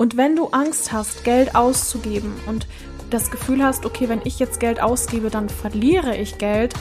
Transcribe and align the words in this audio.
Und 0.00 0.16
wenn 0.16 0.34
du 0.34 0.46
Angst 0.46 0.92
hast, 0.92 1.24
Geld 1.24 1.54
auszugeben 1.54 2.32
und 2.46 2.66
das 3.10 3.30
Gefühl 3.30 3.62
hast, 3.62 3.84
okay, 3.84 4.08
wenn 4.08 4.22
ich 4.24 4.38
jetzt 4.38 4.58
Geld 4.58 4.80
ausgebe, 4.80 5.28
dann 5.28 5.50
verliere 5.50 6.16
ich 6.16 6.38
Geld, 6.38 6.72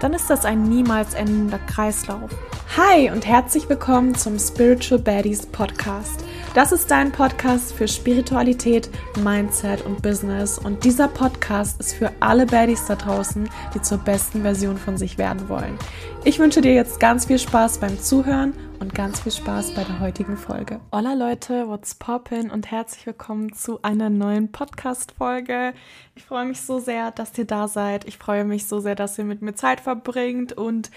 dann 0.00 0.12
ist 0.12 0.28
das 0.28 0.44
ein 0.44 0.64
niemals 0.64 1.14
endender 1.14 1.58
Kreislauf. 1.58 2.30
Hi 2.76 3.10
und 3.10 3.24
herzlich 3.24 3.66
willkommen 3.70 4.14
zum 4.14 4.38
Spiritual 4.38 5.00
Baddies 5.00 5.46
Podcast. 5.46 6.22
Das 6.54 6.70
ist 6.70 6.88
dein 6.88 7.10
Podcast 7.10 7.72
für 7.72 7.88
Spiritualität, 7.88 8.88
Mindset 9.24 9.84
und 9.84 10.02
Business. 10.02 10.56
Und 10.56 10.84
dieser 10.84 11.08
Podcast 11.08 11.80
ist 11.80 11.94
für 11.94 12.12
alle 12.20 12.46
Baddies 12.46 12.86
da 12.86 12.94
draußen, 12.94 13.50
die 13.74 13.82
zur 13.82 13.98
besten 13.98 14.42
Version 14.42 14.78
von 14.78 14.96
sich 14.96 15.18
werden 15.18 15.48
wollen. 15.48 15.76
Ich 16.22 16.38
wünsche 16.38 16.60
dir 16.60 16.72
jetzt 16.72 17.00
ganz 17.00 17.26
viel 17.26 17.40
Spaß 17.40 17.78
beim 17.78 17.98
Zuhören 17.98 18.54
und 18.78 18.94
ganz 18.94 19.18
viel 19.18 19.32
Spaß 19.32 19.74
bei 19.74 19.82
der 19.82 19.98
heutigen 19.98 20.36
Folge. 20.36 20.78
Hola 20.92 21.14
Leute, 21.14 21.66
what's 21.66 21.96
poppin 21.96 22.52
und 22.52 22.70
herzlich 22.70 23.04
willkommen 23.04 23.52
zu 23.52 23.82
einer 23.82 24.08
neuen 24.08 24.52
Podcast-Folge. 24.52 25.74
Ich 26.14 26.22
freue 26.22 26.44
mich 26.44 26.60
so 26.60 26.78
sehr, 26.78 27.10
dass 27.10 27.36
ihr 27.36 27.46
da 27.46 27.66
seid. 27.66 28.04
Ich 28.04 28.16
freue 28.16 28.44
mich 28.44 28.68
so 28.68 28.78
sehr, 28.78 28.94
dass 28.94 29.18
ihr 29.18 29.24
mit 29.24 29.42
mir 29.42 29.56
Zeit 29.56 29.80
verbringt 29.80 30.52
und 30.52 30.92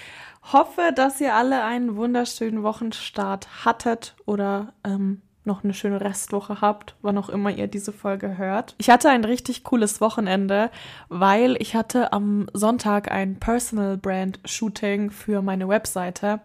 hoffe, 0.53 0.91
dass 0.95 1.19
ihr 1.19 1.33
alle 1.33 1.63
einen 1.63 1.95
wunderschönen 1.95 2.61
Wochenstart 2.61 3.65
hattet 3.65 4.15
oder 4.27 4.71
ähm, 4.83 5.23
noch 5.47 5.63
eine 5.63 5.73
schöne 5.73 5.99
Restwoche 5.99 6.61
habt, 6.61 6.95
wann 7.01 7.17
auch 7.17 7.29
immer 7.29 7.49
ihr 7.49 7.67
diese 7.67 7.91
Folge 7.91 8.37
hört. 8.37 8.75
Ich 8.77 8.91
hatte 8.91 9.09
ein 9.09 9.23
richtig 9.23 9.63
cooles 9.63 9.99
Wochenende, 10.01 10.69
weil 11.09 11.55
ich 11.59 11.75
hatte 11.75 12.13
am 12.13 12.47
Sonntag 12.53 13.11
ein 13.11 13.39
Personal 13.39 13.97
Brand 13.97 14.39
Shooting 14.45 15.09
für 15.09 15.41
meine 15.41 15.67
Webseite. 15.67 16.41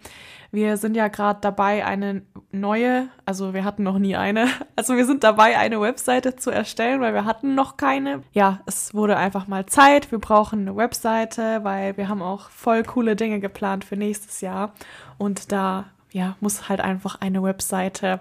Wir 0.54 0.76
sind 0.76 0.96
ja 0.96 1.08
gerade 1.08 1.40
dabei, 1.40 1.84
eine 1.84 2.22
neue, 2.52 3.08
also 3.24 3.54
wir 3.54 3.64
hatten 3.64 3.82
noch 3.82 3.98
nie 3.98 4.16
eine, 4.16 4.48
also 4.76 4.96
wir 4.96 5.06
sind 5.06 5.24
dabei, 5.24 5.58
eine 5.58 5.80
Webseite 5.80 6.36
zu 6.36 6.50
erstellen, 6.50 7.00
weil 7.00 7.14
wir 7.14 7.24
hatten 7.24 7.54
noch 7.54 7.78
keine. 7.78 8.22
Ja, 8.32 8.60
es 8.66 8.94
wurde 8.94 9.16
einfach 9.16 9.46
mal 9.48 9.66
Zeit. 9.66 10.12
Wir 10.12 10.18
brauchen 10.18 10.60
eine 10.60 10.76
Webseite, 10.76 11.60
weil 11.64 11.96
wir 11.96 12.08
haben 12.08 12.22
auch 12.22 12.50
voll 12.50 12.82
coole 12.82 13.16
Dinge 13.16 13.40
geplant 13.40 13.84
für 13.84 13.96
nächstes 13.96 14.42
Jahr. 14.42 14.72
Und 15.16 15.52
da, 15.52 15.86
ja, 16.12 16.36
muss 16.40 16.68
halt 16.68 16.80
einfach 16.80 17.20
eine 17.20 17.42
Webseite 17.42 18.20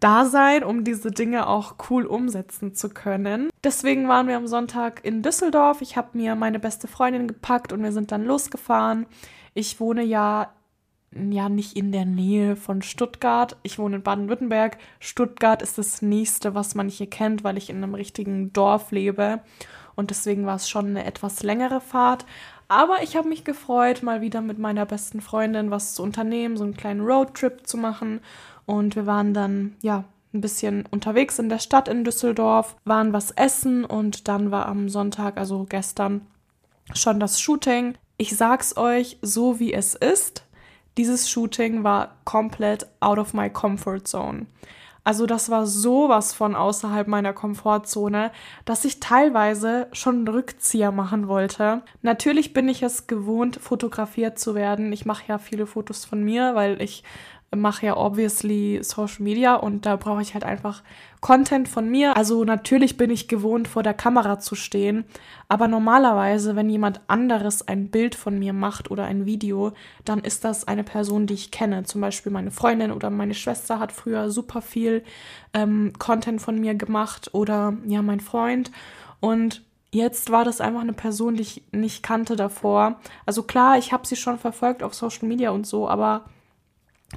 da 0.00 0.26
sein, 0.26 0.62
um 0.62 0.84
diese 0.84 1.10
Dinge 1.10 1.48
auch 1.48 1.76
cool 1.90 2.06
umsetzen 2.06 2.74
zu 2.74 2.90
können. 2.90 3.48
Deswegen 3.64 4.08
waren 4.08 4.28
wir 4.28 4.36
am 4.36 4.46
Sonntag 4.46 5.04
in 5.04 5.22
Düsseldorf. 5.22 5.80
Ich 5.80 5.96
habe 5.96 6.16
mir 6.18 6.34
meine 6.34 6.58
beste 6.58 6.88
Freundin 6.88 7.28
gepackt 7.28 7.72
und 7.72 7.82
wir 7.82 7.92
sind 7.92 8.12
dann 8.12 8.24
losgefahren. 8.24 9.06
Ich 9.54 9.80
wohne 9.80 10.02
ja 10.02 10.52
ja 11.30 11.48
nicht 11.48 11.76
in 11.76 11.92
der 11.92 12.04
Nähe 12.04 12.56
von 12.56 12.82
Stuttgart. 12.82 13.56
Ich 13.62 13.78
wohne 13.78 13.96
in 13.96 14.02
Baden-Württemberg. 14.02 14.78
Stuttgart 15.00 15.62
ist 15.62 15.78
das 15.78 16.02
nächste, 16.02 16.54
was 16.54 16.74
man 16.74 16.88
hier 16.88 17.08
kennt, 17.08 17.44
weil 17.44 17.56
ich 17.56 17.70
in 17.70 17.76
einem 17.76 17.94
richtigen 17.94 18.52
Dorf 18.52 18.90
lebe. 18.90 19.40
Und 19.94 20.10
deswegen 20.10 20.44
war 20.46 20.56
es 20.56 20.68
schon 20.68 20.88
eine 20.88 21.04
etwas 21.04 21.42
längere 21.42 21.80
Fahrt. 21.80 22.26
Aber 22.68 23.02
ich 23.02 23.16
habe 23.16 23.28
mich 23.28 23.44
gefreut, 23.44 24.02
mal 24.02 24.20
wieder 24.20 24.40
mit 24.40 24.58
meiner 24.58 24.84
besten 24.84 25.20
Freundin 25.20 25.70
was 25.70 25.94
zu 25.94 26.02
unternehmen, 26.02 26.56
so 26.56 26.64
einen 26.64 26.76
kleinen 26.76 27.00
Roadtrip 27.00 27.66
zu 27.66 27.76
machen. 27.76 28.20
Und 28.66 28.96
wir 28.96 29.06
waren 29.06 29.32
dann, 29.32 29.76
ja, 29.80 30.04
ein 30.34 30.40
bisschen 30.40 30.84
unterwegs 30.90 31.38
in 31.38 31.48
der 31.48 31.58
Stadt 31.58 31.88
in 31.88 32.04
Düsseldorf, 32.04 32.76
waren 32.84 33.12
was 33.12 33.30
essen 33.30 33.84
und 33.84 34.28
dann 34.28 34.50
war 34.50 34.66
am 34.66 34.88
Sonntag, 34.88 35.38
also 35.38 35.66
gestern, 35.68 36.26
schon 36.92 37.18
das 37.20 37.40
Shooting. 37.40 37.96
Ich 38.18 38.36
sag's 38.36 38.76
euch 38.76 39.18
so 39.22 39.58
wie 39.58 39.72
es 39.72 39.94
ist. 39.94 40.44
Dieses 40.96 41.28
Shooting 41.30 41.84
war 41.84 42.16
komplett 42.24 42.86
out 43.00 43.18
of 43.18 43.34
my 43.34 43.50
comfort 43.50 44.00
zone. 44.04 44.46
Also 45.06 45.26
das 45.26 45.50
war 45.50 45.66
sowas 45.66 46.34
von 46.34 46.56
außerhalb 46.56 47.06
meiner 47.06 47.32
Komfortzone, 47.32 48.32
dass 48.64 48.84
ich 48.84 48.98
teilweise 48.98 49.86
schon 49.92 50.26
Rückzieher 50.26 50.90
machen 50.90 51.28
wollte. 51.28 51.82
Natürlich 52.02 52.52
bin 52.52 52.68
ich 52.68 52.82
es 52.82 53.06
gewohnt, 53.06 53.54
fotografiert 53.62 54.40
zu 54.40 54.56
werden. 54.56 54.92
Ich 54.92 55.06
mache 55.06 55.22
ja 55.28 55.38
viele 55.38 55.68
Fotos 55.68 56.04
von 56.04 56.24
mir, 56.24 56.56
weil 56.56 56.82
ich 56.82 57.04
mache 57.56 57.86
ja 57.86 57.96
obviously 57.96 58.80
Social 58.82 59.22
Media 59.22 59.54
und 59.54 59.86
da 59.86 59.96
brauche 59.96 60.22
ich 60.22 60.34
halt 60.34 60.44
einfach 60.44 60.82
Content 61.20 61.68
von 61.68 61.90
mir. 61.90 62.16
Also 62.16 62.44
natürlich 62.44 62.96
bin 62.96 63.10
ich 63.10 63.28
gewohnt, 63.28 63.68
vor 63.68 63.82
der 63.82 63.94
Kamera 63.94 64.38
zu 64.38 64.54
stehen, 64.54 65.04
aber 65.48 65.68
normalerweise, 65.68 66.56
wenn 66.56 66.70
jemand 66.70 67.00
anderes 67.08 67.66
ein 67.66 67.88
Bild 67.88 68.14
von 68.14 68.38
mir 68.38 68.52
macht 68.52 68.90
oder 68.90 69.04
ein 69.04 69.26
Video, 69.26 69.72
dann 70.04 70.20
ist 70.20 70.44
das 70.44 70.68
eine 70.68 70.84
Person, 70.84 71.26
die 71.26 71.34
ich 71.34 71.50
kenne. 71.50 71.84
Zum 71.84 72.00
Beispiel 72.00 72.32
meine 72.32 72.50
Freundin 72.50 72.92
oder 72.92 73.10
meine 73.10 73.34
Schwester 73.34 73.78
hat 73.78 73.92
früher 73.92 74.30
super 74.30 74.62
viel 74.62 75.02
ähm, 75.54 75.92
Content 75.98 76.40
von 76.40 76.60
mir 76.60 76.74
gemacht 76.74 77.30
oder 77.32 77.74
ja, 77.86 78.02
mein 78.02 78.20
Freund 78.20 78.70
und 79.20 79.62
Jetzt 79.96 80.30
war 80.30 80.44
das 80.44 80.60
einfach 80.60 80.82
eine 80.82 80.92
Person, 80.92 81.36
die 81.36 81.42
ich 81.42 81.62
nicht 81.72 82.02
kannte 82.02 82.36
davor. 82.36 82.96
Also 83.24 83.44
klar, 83.44 83.78
ich 83.78 83.92
habe 83.92 84.06
sie 84.06 84.16
schon 84.16 84.38
verfolgt 84.38 84.82
auf 84.82 84.92
Social 84.92 85.26
Media 85.26 85.50
und 85.50 85.66
so, 85.66 85.88
aber 85.88 86.26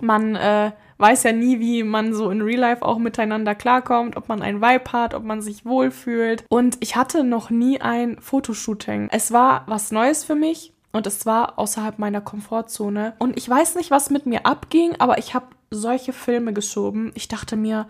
man 0.01 0.35
äh, 0.35 0.71
weiß 0.97 1.23
ja 1.23 1.31
nie, 1.31 1.59
wie 1.59 1.83
man 1.83 2.13
so 2.13 2.29
in 2.29 2.41
Real 2.41 2.59
Life 2.59 2.83
auch 2.83 2.97
miteinander 2.97 3.55
klarkommt, 3.55 4.17
ob 4.17 4.27
man 4.27 4.41
ein 4.41 4.61
Vibe 4.61 4.91
hat, 4.91 5.13
ob 5.13 5.23
man 5.23 5.41
sich 5.41 5.65
wohlfühlt. 5.65 6.43
Und 6.49 6.77
ich 6.81 6.95
hatte 6.95 7.23
noch 7.23 7.49
nie 7.49 7.81
ein 7.81 8.19
Fotoshooting. 8.19 9.09
Es 9.11 9.31
war 9.31 9.63
was 9.67 9.91
Neues 9.91 10.23
für 10.23 10.35
mich 10.35 10.73
und 10.91 11.07
es 11.07 11.25
war 11.25 11.57
außerhalb 11.57 11.99
meiner 11.99 12.21
Komfortzone. 12.21 13.13
Und 13.17 13.37
ich 13.37 13.49
weiß 13.49 13.75
nicht, 13.75 13.91
was 13.91 14.09
mit 14.09 14.25
mir 14.25 14.45
abging, 14.45 14.95
aber 14.99 15.17
ich 15.17 15.33
habe 15.33 15.47
solche 15.71 16.13
Filme 16.13 16.53
geschoben. 16.53 17.11
Ich 17.15 17.27
dachte 17.27 17.55
mir, 17.55 17.87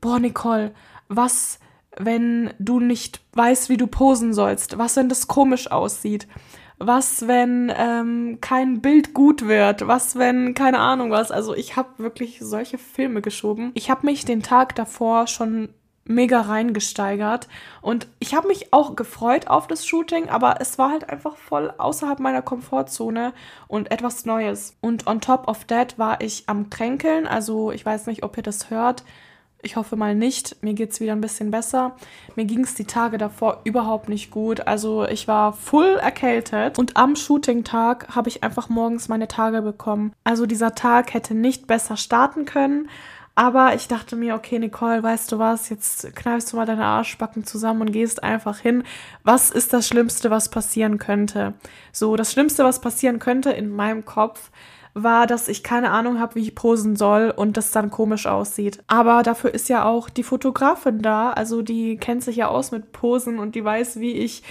boah, 0.00 0.20
Nicole, 0.20 0.72
was, 1.08 1.58
wenn 1.96 2.52
du 2.58 2.78
nicht 2.78 3.20
weißt, 3.32 3.68
wie 3.70 3.76
du 3.76 3.86
posen 3.86 4.34
sollst? 4.34 4.78
Was, 4.78 4.96
wenn 4.96 5.08
das 5.08 5.26
komisch 5.26 5.70
aussieht? 5.70 6.28
Was, 6.78 7.26
wenn 7.26 7.72
ähm, 7.76 8.38
kein 8.40 8.80
Bild 8.80 9.14
gut 9.14 9.46
wird, 9.46 9.86
was, 9.86 10.16
wenn 10.16 10.54
keine 10.54 10.78
Ahnung 10.78 11.10
was. 11.10 11.30
Also 11.30 11.54
ich 11.54 11.76
habe 11.76 11.88
wirklich 11.98 12.38
solche 12.40 12.78
Filme 12.78 13.22
geschoben. 13.22 13.70
Ich 13.74 13.90
habe 13.90 14.06
mich 14.06 14.24
den 14.24 14.42
Tag 14.42 14.74
davor 14.74 15.26
schon 15.26 15.70
mega 16.08 16.40
reingesteigert 16.42 17.48
und 17.82 18.06
ich 18.20 18.34
habe 18.34 18.46
mich 18.46 18.72
auch 18.72 18.94
gefreut 18.94 19.48
auf 19.48 19.66
das 19.66 19.86
Shooting, 19.86 20.28
aber 20.28 20.60
es 20.60 20.78
war 20.78 20.90
halt 20.90 21.10
einfach 21.10 21.36
voll 21.36 21.72
außerhalb 21.76 22.20
meiner 22.20 22.42
Komfortzone 22.42 23.32
und 23.66 23.90
etwas 23.90 24.24
Neues. 24.24 24.76
Und 24.80 25.06
on 25.06 25.20
top 25.20 25.48
of 25.48 25.64
that 25.64 25.98
war 25.98 26.20
ich 26.20 26.44
am 26.46 26.70
Kränkeln, 26.70 27.26
also 27.26 27.72
ich 27.72 27.84
weiß 27.84 28.06
nicht, 28.06 28.22
ob 28.22 28.36
ihr 28.36 28.44
das 28.44 28.70
hört. 28.70 29.04
Ich 29.62 29.76
hoffe 29.76 29.96
mal 29.96 30.14
nicht. 30.14 30.62
Mir 30.62 30.74
geht 30.74 30.92
es 30.92 31.00
wieder 31.00 31.12
ein 31.12 31.20
bisschen 31.20 31.50
besser. 31.50 31.96
Mir 32.36 32.44
ging 32.44 32.60
es 32.60 32.74
die 32.74 32.84
Tage 32.84 33.18
davor 33.18 33.62
überhaupt 33.64 34.08
nicht 34.08 34.30
gut. 34.30 34.66
Also 34.66 35.06
ich 35.06 35.26
war 35.26 35.52
full 35.52 35.96
erkältet 35.96 36.78
und 36.78 36.96
am 36.96 37.16
Shooting-Tag 37.16 38.14
habe 38.14 38.28
ich 38.28 38.44
einfach 38.44 38.68
morgens 38.68 39.08
meine 39.08 39.28
Tage 39.28 39.62
bekommen. 39.62 40.12
Also 40.24 40.46
dieser 40.46 40.74
Tag 40.74 41.14
hätte 41.14 41.34
nicht 41.34 41.66
besser 41.66 41.96
starten 41.96 42.44
können. 42.44 42.88
Aber 43.38 43.74
ich 43.74 43.86
dachte 43.86 44.16
mir, 44.16 44.34
okay, 44.34 44.58
Nicole, 44.58 45.02
weißt 45.02 45.30
du 45.30 45.38
was, 45.38 45.68
jetzt 45.68 46.16
kneifst 46.16 46.52
du 46.52 46.56
mal 46.56 46.64
deine 46.64 46.86
Arschbacken 46.86 47.44
zusammen 47.44 47.82
und 47.82 47.92
gehst 47.92 48.22
einfach 48.22 48.58
hin. 48.60 48.82
Was 49.24 49.50
ist 49.50 49.74
das 49.74 49.86
Schlimmste, 49.86 50.30
was 50.30 50.48
passieren 50.48 50.96
könnte? 50.96 51.52
So, 51.92 52.16
das 52.16 52.32
Schlimmste, 52.32 52.64
was 52.64 52.80
passieren 52.80 53.18
könnte 53.18 53.50
in 53.50 53.68
meinem 53.68 54.06
Kopf, 54.06 54.50
war, 54.96 55.26
dass 55.26 55.46
ich 55.48 55.62
keine 55.62 55.90
Ahnung 55.90 56.18
habe, 56.18 56.36
wie 56.36 56.40
ich 56.40 56.54
posen 56.54 56.96
soll 56.96 57.32
und 57.34 57.58
das 57.58 57.70
dann 57.70 57.90
komisch 57.90 58.26
aussieht. 58.26 58.82
Aber 58.86 59.22
dafür 59.22 59.52
ist 59.52 59.68
ja 59.68 59.84
auch 59.84 60.08
die 60.08 60.22
Fotografin 60.22 61.02
da, 61.02 61.30
also 61.30 61.60
die 61.60 61.98
kennt 61.98 62.24
sich 62.24 62.36
ja 62.36 62.48
aus 62.48 62.72
mit 62.72 62.92
Posen 62.92 63.38
und 63.38 63.54
die 63.54 63.64
weiß, 63.64 64.00
wie 64.00 64.12
ich 64.12 64.42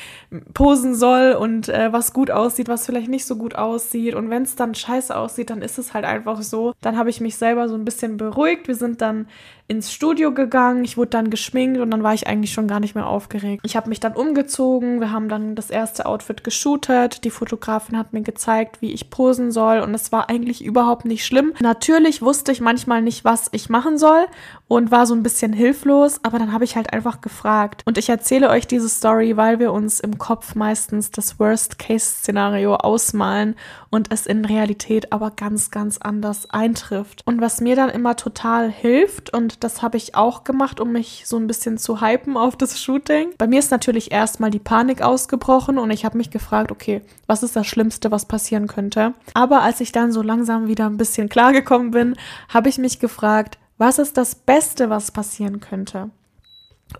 posen 0.53 0.93
soll 0.93 1.33
und 1.33 1.67
äh, 1.69 1.91
was 1.91 2.13
gut 2.13 2.29
aussieht, 2.29 2.67
was 2.67 2.85
vielleicht 2.85 3.09
nicht 3.09 3.25
so 3.25 3.37
gut 3.37 3.55
aussieht. 3.55 4.13
Und 4.13 4.29
wenn 4.29 4.43
es 4.43 4.55
dann 4.55 4.75
scheiße 4.75 5.15
aussieht, 5.15 5.49
dann 5.49 5.63
ist 5.63 5.79
es 5.79 5.95
halt 5.95 6.05
einfach 6.05 6.41
so. 6.43 6.73
Dann 6.79 6.95
habe 6.95 7.09
ich 7.09 7.21
mich 7.21 7.37
selber 7.37 7.67
so 7.67 7.75
ein 7.75 7.85
bisschen 7.85 8.17
beruhigt. 8.17 8.67
Wir 8.67 8.75
sind 8.75 9.01
dann 9.01 9.27
ins 9.67 9.91
Studio 9.91 10.31
gegangen, 10.31 10.83
ich 10.83 10.95
wurde 10.95 11.09
dann 11.09 11.31
geschminkt 11.31 11.79
und 11.79 11.89
dann 11.89 12.03
war 12.03 12.13
ich 12.13 12.27
eigentlich 12.27 12.53
schon 12.53 12.67
gar 12.67 12.79
nicht 12.79 12.93
mehr 12.93 13.07
aufgeregt. 13.07 13.63
Ich 13.65 13.75
habe 13.75 13.89
mich 13.89 13.99
dann 13.99 14.13
umgezogen, 14.13 14.99
wir 14.99 15.11
haben 15.11 15.27
dann 15.27 15.55
das 15.55 15.71
erste 15.71 16.05
Outfit 16.05 16.43
geshootet, 16.43 17.23
die 17.23 17.31
Fotografin 17.31 17.97
hat 17.97 18.13
mir 18.13 18.21
gezeigt, 18.21 18.81
wie 18.81 18.93
ich 18.93 19.09
posen 19.09 19.51
soll 19.51 19.79
und 19.79 19.95
es 19.95 20.11
war 20.11 20.29
eigentlich 20.29 20.63
überhaupt 20.63 21.05
nicht 21.05 21.25
schlimm. 21.25 21.53
Natürlich 21.59 22.21
wusste 22.21 22.51
ich 22.51 22.61
manchmal 22.61 23.01
nicht, 23.01 23.25
was 23.25 23.49
ich 23.53 23.69
machen 23.69 23.97
soll 23.97 24.27
und 24.67 24.91
war 24.91 25.07
so 25.07 25.15
ein 25.15 25.23
bisschen 25.23 25.53
hilflos, 25.53 26.19
aber 26.21 26.37
dann 26.37 26.51
habe 26.51 26.63
ich 26.63 26.75
halt 26.75 26.93
einfach 26.93 27.21
gefragt. 27.21 27.81
Und 27.85 27.97
ich 27.97 28.09
erzähle 28.09 28.49
euch 28.49 28.67
diese 28.67 28.89
Story, 28.89 29.35
weil 29.35 29.59
wir 29.59 29.73
uns 29.73 29.99
im 29.99 30.19
Kopf 30.19 30.53
meistens 30.53 31.09
das 31.09 31.39
Worst-Case-Szenario 31.39 32.75
ausmalen 32.75 33.55
und 33.89 34.11
es 34.11 34.27
in 34.27 34.45
Realität 34.45 35.11
aber 35.11 35.31
ganz, 35.31 35.71
ganz 35.71 35.97
anders 35.97 36.49
eintrifft. 36.49 37.21
Und 37.25 37.41
was 37.41 37.61
mir 37.61 37.75
dann 37.75 37.89
immer 37.89 38.15
total 38.15 38.69
hilft 38.69 39.33
und 39.33 39.54
das 39.59 39.81
habe 39.81 39.97
ich 39.97 40.15
auch 40.15 40.43
gemacht, 40.43 40.79
um 40.79 40.91
mich 40.91 41.23
so 41.25 41.37
ein 41.37 41.47
bisschen 41.47 41.77
zu 41.77 42.01
hypen 42.01 42.37
auf 42.37 42.55
das 42.55 42.81
Shooting. 42.81 43.29
Bei 43.37 43.47
mir 43.47 43.59
ist 43.59 43.71
natürlich 43.71 44.11
erstmal 44.11 44.51
die 44.51 44.59
Panik 44.59 45.01
ausgebrochen 45.01 45.77
und 45.77 45.91
ich 45.91 46.05
habe 46.05 46.17
mich 46.17 46.31
gefragt, 46.31 46.71
okay, 46.71 47.01
was 47.27 47.43
ist 47.43 47.55
das 47.55 47.67
Schlimmste, 47.67 48.11
was 48.11 48.25
passieren 48.25 48.67
könnte? 48.67 49.13
Aber 49.33 49.61
als 49.61 49.81
ich 49.81 49.91
dann 49.91 50.11
so 50.11 50.21
langsam 50.21 50.67
wieder 50.67 50.85
ein 50.85 50.97
bisschen 50.97 51.29
klargekommen 51.29 51.91
bin, 51.91 52.15
habe 52.49 52.69
ich 52.69 52.77
mich 52.77 52.99
gefragt, 52.99 53.57
Was 53.77 53.99
ist 53.99 54.17
das 54.17 54.35
Beste, 54.35 54.89
was 54.89 55.11
passieren 55.11 55.59
könnte? 55.59 56.09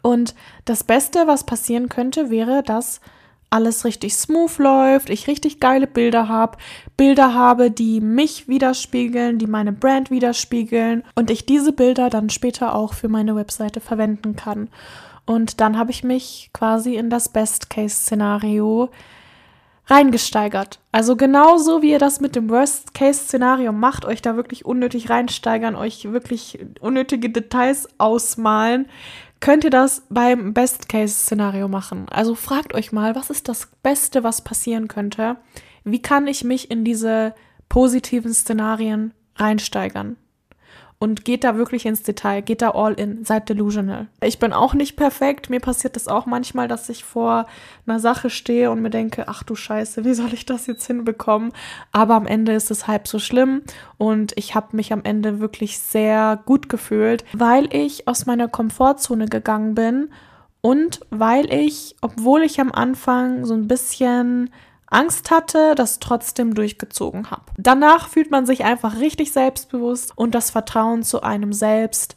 Und 0.02 0.36
das 0.66 0.84
Beste, 0.84 1.26
was 1.26 1.46
passieren 1.46 1.90
könnte, 1.90 2.30
wäre, 2.30 2.64
dass 2.64 3.00
alles 3.50 3.86
richtig 3.86 4.16
smooth 4.16 4.58
läuft, 4.58 5.10
ich 5.10 5.28
richtig 5.28 5.60
geile 5.60 5.88
Bilder 5.88 6.28
habe, 6.28 6.58
Bilder 6.98 7.34
habe, 7.34 7.72
die 7.72 8.02
mich 8.02 8.48
widerspiegeln, 8.48 9.38
die 9.38 9.48
meine 9.48 9.72
Brand 9.72 10.12
widerspiegeln 10.12 11.04
und 11.16 11.30
ich 11.30 11.46
diese 11.46 11.72
Bilder 11.72 12.10
dann 12.10 12.30
später 12.30 12.76
auch 12.76 12.94
für 12.94 13.08
meine 13.08 13.36
Webseite 13.36 13.80
verwenden 13.80 14.36
kann. 14.36 14.70
Und 15.26 15.60
dann 15.62 15.78
habe 15.78 15.92
ich 15.92 16.04
mich 16.04 16.50
quasi 16.54 16.96
in 16.96 17.10
das 17.10 17.30
Best-Case-Szenario 17.30 18.90
reingesteigert. 19.88 20.80
Also 20.92 21.16
genauso 21.16 21.82
wie 21.82 21.92
ihr 21.92 22.00
das 22.00 22.20
mit 22.20 22.36
dem 22.36 22.50
Worst-Case-Szenario 22.50 23.72
macht, 23.72 24.06
euch 24.06 24.22
da 24.22 24.36
wirklich 24.36 24.66
unnötig 24.66 25.10
reinsteigern, 25.10 25.76
euch 25.76 26.12
wirklich 26.12 26.60
unnötige 26.80 27.30
Details 27.30 27.88
ausmalen, 27.98 28.88
könnt 29.46 29.64
ihr 29.64 29.70
das 29.70 30.02
beim 30.10 30.56
Best-Case-Szenario 30.56 31.68
machen. 31.68 32.10
Also 32.10 32.34
fragt 32.34 32.74
euch 32.74 32.92
mal, 32.92 33.16
was 33.16 33.30
ist 33.30 33.48
das 33.48 33.68
Beste, 33.84 34.24
was 34.24 34.44
passieren 34.44 34.88
könnte? 34.88 35.38
Wie 35.84 36.02
kann 36.02 36.26
ich 36.26 36.44
mich 36.44 36.72
in 36.72 36.84
diese 36.84 37.36
positiven 37.70 38.34
Szenarien 38.34 39.14
reinsteigern? 39.36 40.18
Und 40.98 41.26
geht 41.26 41.44
da 41.44 41.58
wirklich 41.58 41.86
ins 41.86 42.04
Detail, 42.04 42.42
geht 42.42 42.62
da 42.62 42.72
all 42.72 42.94
in, 42.94 43.26
seid 43.26 43.50
delusional. 43.50 44.08
Ich 44.22 44.40
bin 44.40 44.54
auch 44.54 44.74
nicht 44.74 44.96
perfekt, 44.96 45.50
mir 45.50 45.60
passiert 45.60 45.96
das 45.96 46.08
auch 46.08 46.26
manchmal, 46.26 46.68
dass 46.68 46.90
ich 46.90 47.04
vor 47.04 47.48
einer 47.86 48.00
Sache 48.00 48.30
stehe 48.30 48.72
und 48.72 48.82
mir 48.82 48.90
denke, 48.90 49.28
ach 49.28 49.44
du 49.44 49.56
Scheiße, 49.56 50.06
wie 50.06 50.14
soll 50.14 50.34
ich 50.34 50.46
das 50.46 50.68
jetzt 50.68 50.88
hinbekommen? 50.88 51.52
Aber 51.92 52.16
am 52.16 52.28
Ende 52.28 52.54
ist 52.54 52.72
es 52.72 52.88
halb 52.88 53.08
so 53.08 53.20
schlimm 53.20 53.64
und 53.98 54.34
ich 54.38 54.56
habe 54.56 54.76
mich 54.76 54.94
am 54.94 55.04
Ende 55.04 55.40
wirklich 55.40 55.80
sehr 55.80 56.40
gut 56.46 56.70
gefühlt, 56.70 57.26
weil 57.34 57.74
ich 57.76 58.08
aus 58.08 58.26
meiner 58.26 58.48
Komfortzone 58.48 59.28
gegangen 59.28 59.76
bin 59.76 60.10
und 60.62 61.02
weil 61.12 61.54
ich, 61.54 61.96
obwohl 62.02 62.42
ich 62.42 62.60
am 62.60 62.72
Anfang 62.72 63.46
so 63.46 63.54
ein 63.54 63.68
bisschen 63.68 64.50
Angst 64.88 65.32
hatte, 65.32 65.74
das 65.76 66.00
trotzdem 66.00 66.54
durchgezogen 66.54 67.32
habe. 67.32 67.46
Danach 67.58 68.10
fühlt 68.10 68.32
man 68.32 68.46
sich 68.46 68.64
einfach 68.64 69.00
richtig 69.00 69.32
selbstbewusst 69.32 70.14
und 70.16 70.36
das 70.36 70.52
Vertrauen 70.52 71.04
zu 71.04 71.24
einem 71.24 71.54
selbst 71.54 72.16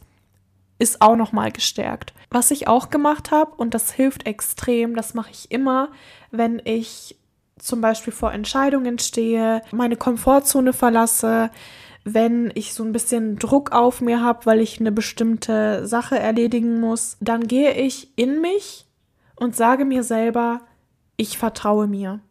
ist 0.79 1.01
auch 1.01 1.17
noch 1.17 1.33
mal 1.33 1.51
gestärkt. 1.51 2.13
Was 2.31 2.51
ich 2.51 2.67
auch 2.67 2.89
gemacht 2.89 3.31
habe 3.31 3.51
und 3.55 3.73
das 3.73 3.91
hilft 3.91 4.25
extrem, 4.25 4.95
das 4.95 5.13
mache 5.13 5.31
ich 5.31 5.51
immer, 5.51 5.89
wenn 6.31 6.61
ich 6.63 7.17
zum 7.57 7.81
Beispiel 7.81 8.13
vor 8.13 8.31
Entscheidungen 8.31 8.97
stehe, 8.99 9.61
meine 9.71 9.97
Komfortzone 9.97 10.71
verlasse, 10.71 11.51
wenn 12.05 12.51
ich 12.55 12.73
so 12.73 12.83
ein 12.83 12.93
bisschen 12.93 13.37
Druck 13.37 13.73
auf 13.73 13.99
mir 13.99 14.21
habe, 14.23 14.45
weil 14.45 14.61
ich 14.61 14.79
eine 14.79 14.93
bestimmte 14.93 15.85
Sache 15.85 16.17
erledigen 16.17 16.79
muss, 16.79 17.17
dann 17.19 17.47
gehe 17.47 17.73
ich 17.73 18.17
in 18.17 18.39
mich 18.39 18.85
und 19.35 19.55
sage 19.55 19.83
mir 19.83 20.03
selber, 20.03 20.61
ich 21.17 21.37
vertraue 21.37 21.87
mir. 21.87 22.21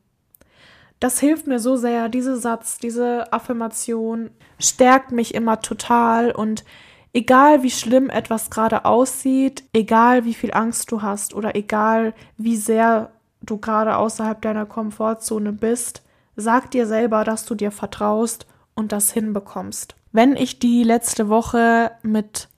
Das 1.01 1.21
hilft 1.21 1.47
mir 1.47 1.61
so 1.61 1.77
sehr. 1.77 2.09
Dieser 2.09 2.37
Satz, 2.37 2.79
diese 2.79 3.33
Affirmation 3.33 4.31
stärkt 4.59 5.13
mich 5.13 5.35
immer 5.35 5.61
total 5.61 6.33
und 6.33 6.65
egal 7.13 7.63
wie 7.63 7.71
schlimm 7.71 8.11
etwas 8.11 8.51
gerade 8.51 8.85
aussieht, 8.85 9.65
egal 9.73 10.25
wie 10.25 10.35
viel 10.35 10.53
Angst 10.53 10.91
du 10.91 11.03
hast 11.03 11.35
oder 11.35 11.55
egal 11.55 12.15
wie 12.37 12.57
sehr 12.57 13.13
du 13.43 13.59
gerade 13.59 13.97
außerhalb 13.97 14.43
deiner 14.43 14.67
Komfortzone 14.67 15.53
bist, 15.53 16.03
sag 16.37 16.71
dir 16.71 16.87
selber, 16.87 17.25
dass 17.25 17.45
du 17.45 17.55
dir 17.55 17.71
vertraust 17.71 18.47
und 18.75 18.93
das 18.93 19.13
hinbekommst. 19.13 19.95
Wenn 20.13 20.37
ich 20.37 20.59
die 20.59 20.83
letzte 20.83 21.29
Woche 21.29 21.93
mit 22.03 22.49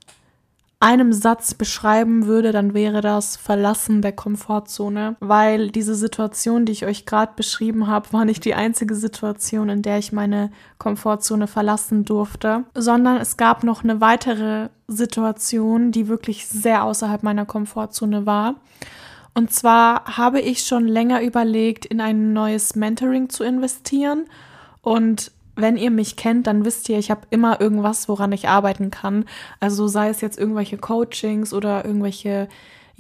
einem 0.80 1.12
Satz 1.12 1.52
beschreiben 1.52 2.26
würde, 2.26 2.52
dann 2.52 2.72
wäre 2.72 3.02
das 3.02 3.36
Verlassen 3.36 4.00
der 4.00 4.12
Komfortzone, 4.12 5.14
weil 5.20 5.70
diese 5.70 5.94
Situation, 5.94 6.64
die 6.64 6.72
ich 6.72 6.86
euch 6.86 7.04
gerade 7.04 7.32
beschrieben 7.36 7.86
habe, 7.86 8.12
war 8.14 8.24
nicht 8.24 8.46
die 8.46 8.54
einzige 8.54 8.94
Situation, 8.94 9.68
in 9.68 9.82
der 9.82 9.98
ich 9.98 10.10
meine 10.10 10.50
Komfortzone 10.78 11.46
verlassen 11.46 12.06
durfte, 12.06 12.64
sondern 12.74 13.18
es 13.18 13.36
gab 13.36 13.62
noch 13.62 13.84
eine 13.84 14.00
weitere 14.00 14.70
Situation, 14.88 15.92
die 15.92 16.08
wirklich 16.08 16.46
sehr 16.48 16.84
außerhalb 16.84 17.22
meiner 17.22 17.44
Komfortzone 17.44 18.24
war. 18.24 18.54
Und 19.34 19.52
zwar 19.52 20.16
habe 20.16 20.40
ich 20.40 20.64
schon 20.64 20.88
länger 20.88 21.22
überlegt, 21.22 21.84
in 21.84 22.00
ein 22.00 22.32
neues 22.32 22.74
Mentoring 22.74 23.28
zu 23.28 23.44
investieren 23.44 24.24
und 24.80 25.30
wenn 25.56 25.76
ihr 25.76 25.90
mich 25.90 26.16
kennt, 26.16 26.46
dann 26.46 26.64
wisst 26.64 26.88
ihr, 26.88 26.98
ich 26.98 27.10
habe 27.10 27.22
immer 27.30 27.60
irgendwas, 27.60 28.08
woran 28.08 28.32
ich 28.32 28.48
arbeiten 28.48 28.90
kann. 28.90 29.24
Also 29.58 29.88
sei 29.88 30.08
es 30.08 30.20
jetzt 30.20 30.38
irgendwelche 30.38 30.78
Coachings 30.78 31.52
oder 31.52 31.84
irgendwelche 31.84 32.48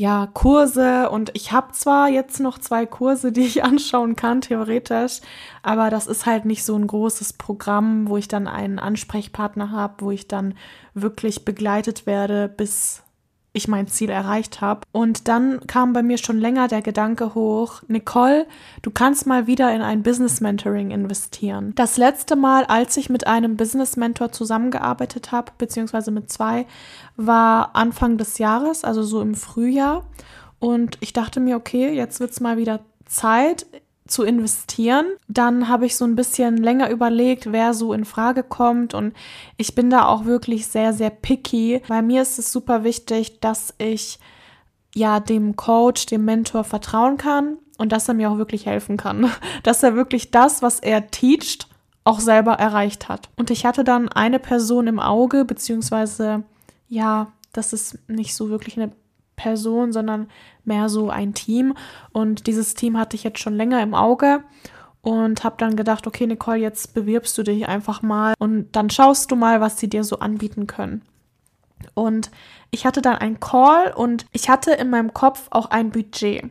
ja, 0.00 0.28
Kurse 0.32 1.10
und 1.10 1.30
ich 1.34 1.52
habe 1.52 1.72
zwar 1.72 2.08
jetzt 2.08 2.40
noch 2.40 2.58
zwei 2.58 2.86
Kurse, 2.86 3.32
die 3.32 3.42
ich 3.42 3.64
anschauen 3.64 4.16
kann, 4.16 4.40
theoretisch, 4.40 5.20
aber 5.62 5.90
das 5.90 6.06
ist 6.06 6.24
halt 6.24 6.46
nicht 6.46 6.64
so 6.64 6.74
ein 6.74 6.86
großes 6.86 7.34
Programm, 7.34 8.08
wo 8.08 8.16
ich 8.16 8.26
dann 8.26 8.48
einen 8.48 8.78
Ansprechpartner 8.78 9.70
habe, 9.70 9.96
wo 9.98 10.10
ich 10.10 10.26
dann 10.26 10.54
wirklich 10.94 11.44
begleitet 11.44 12.06
werde, 12.06 12.48
bis 12.48 13.02
ich 13.52 13.68
mein 13.68 13.88
Ziel 13.88 14.10
erreicht 14.10 14.60
habe. 14.60 14.82
Und 14.92 15.28
dann 15.28 15.66
kam 15.66 15.92
bei 15.92 16.02
mir 16.02 16.18
schon 16.18 16.38
länger 16.38 16.68
der 16.68 16.82
Gedanke 16.82 17.34
hoch, 17.34 17.82
Nicole, 17.88 18.46
du 18.82 18.90
kannst 18.90 19.26
mal 19.26 19.46
wieder 19.46 19.74
in 19.74 19.82
ein 19.82 20.02
Business 20.02 20.40
Mentoring 20.40 20.90
investieren. 20.90 21.72
Das 21.74 21.96
letzte 21.96 22.36
Mal, 22.36 22.64
als 22.64 22.96
ich 22.96 23.10
mit 23.10 23.26
einem 23.26 23.56
Business 23.56 23.96
Mentor 23.96 24.32
zusammengearbeitet 24.32 25.32
habe, 25.32 25.52
beziehungsweise 25.58 26.10
mit 26.10 26.30
zwei, 26.30 26.66
war 27.16 27.74
Anfang 27.74 28.18
des 28.18 28.38
Jahres, 28.38 28.84
also 28.84 29.02
so 29.02 29.20
im 29.20 29.34
Frühjahr. 29.34 30.04
Und 30.58 30.98
ich 31.00 31.12
dachte 31.12 31.40
mir, 31.40 31.56
okay, 31.56 31.92
jetzt 31.92 32.20
wird's 32.20 32.40
mal 32.40 32.56
wieder 32.56 32.80
Zeit 33.06 33.66
zu 34.10 34.24
investieren. 34.24 35.06
Dann 35.28 35.68
habe 35.68 35.86
ich 35.86 35.96
so 35.96 36.04
ein 36.04 36.16
bisschen 36.16 36.56
länger 36.56 36.90
überlegt, 36.90 37.52
wer 37.52 37.74
so 37.74 37.92
in 37.92 38.04
Frage 38.04 38.42
kommt 38.42 38.94
und 38.94 39.14
ich 39.56 39.74
bin 39.74 39.90
da 39.90 40.06
auch 40.06 40.24
wirklich 40.24 40.66
sehr, 40.66 40.92
sehr 40.92 41.10
picky. 41.10 41.82
Bei 41.88 42.02
mir 42.02 42.22
ist 42.22 42.38
es 42.38 42.52
super 42.52 42.84
wichtig, 42.84 43.40
dass 43.40 43.74
ich 43.78 44.18
ja 44.94 45.20
dem 45.20 45.56
Coach, 45.56 46.06
dem 46.06 46.24
Mentor 46.24 46.64
vertrauen 46.64 47.16
kann 47.16 47.58
und 47.78 47.92
dass 47.92 48.08
er 48.08 48.14
mir 48.14 48.30
auch 48.30 48.38
wirklich 48.38 48.66
helfen 48.66 48.96
kann. 48.96 49.30
Dass 49.62 49.82
er 49.82 49.94
wirklich 49.94 50.30
das, 50.30 50.62
was 50.62 50.80
er 50.80 51.10
teacht, 51.10 51.68
auch 52.04 52.20
selber 52.20 52.54
erreicht 52.54 53.08
hat. 53.08 53.28
Und 53.36 53.50
ich 53.50 53.64
hatte 53.64 53.84
dann 53.84 54.08
eine 54.08 54.38
Person 54.38 54.86
im 54.86 54.98
Auge, 54.98 55.44
beziehungsweise 55.44 56.42
ja, 56.88 57.28
das 57.52 57.72
ist 57.72 57.98
nicht 58.08 58.34
so 58.34 58.48
wirklich 58.50 58.76
eine 58.76 58.92
Person, 59.40 59.92
sondern 59.92 60.28
mehr 60.64 60.90
so 60.90 61.08
ein 61.08 61.32
Team. 61.32 61.74
Und 62.12 62.46
dieses 62.46 62.74
Team 62.74 62.98
hatte 62.98 63.16
ich 63.16 63.24
jetzt 63.24 63.38
schon 63.38 63.54
länger 63.54 63.82
im 63.82 63.94
Auge 63.94 64.44
und 65.00 65.44
habe 65.44 65.56
dann 65.58 65.76
gedacht, 65.76 66.06
okay, 66.06 66.26
Nicole, 66.26 66.58
jetzt 66.58 66.92
bewirbst 66.92 67.36
du 67.38 67.42
dich 67.42 67.66
einfach 67.66 68.02
mal 68.02 68.34
und 68.38 68.68
dann 68.72 68.90
schaust 68.90 69.30
du 69.30 69.36
mal, 69.36 69.62
was 69.62 69.78
sie 69.78 69.88
dir 69.88 70.04
so 70.04 70.18
anbieten 70.18 70.66
können. 70.66 71.02
Und 71.94 72.30
ich 72.70 72.84
hatte 72.84 73.00
dann 73.00 73.16
einen 73.16 73.40
Call 73.40 73.94
und 73.94 74.26
ich 74.32 74.50
hatte 74.50 74.72
in 74.72 74.90
meinem 74.90 75.14
Kopf 75.14 75.46
auch 75.50 75.70
ein 75.70 75.90
Budget. 75.90 76.44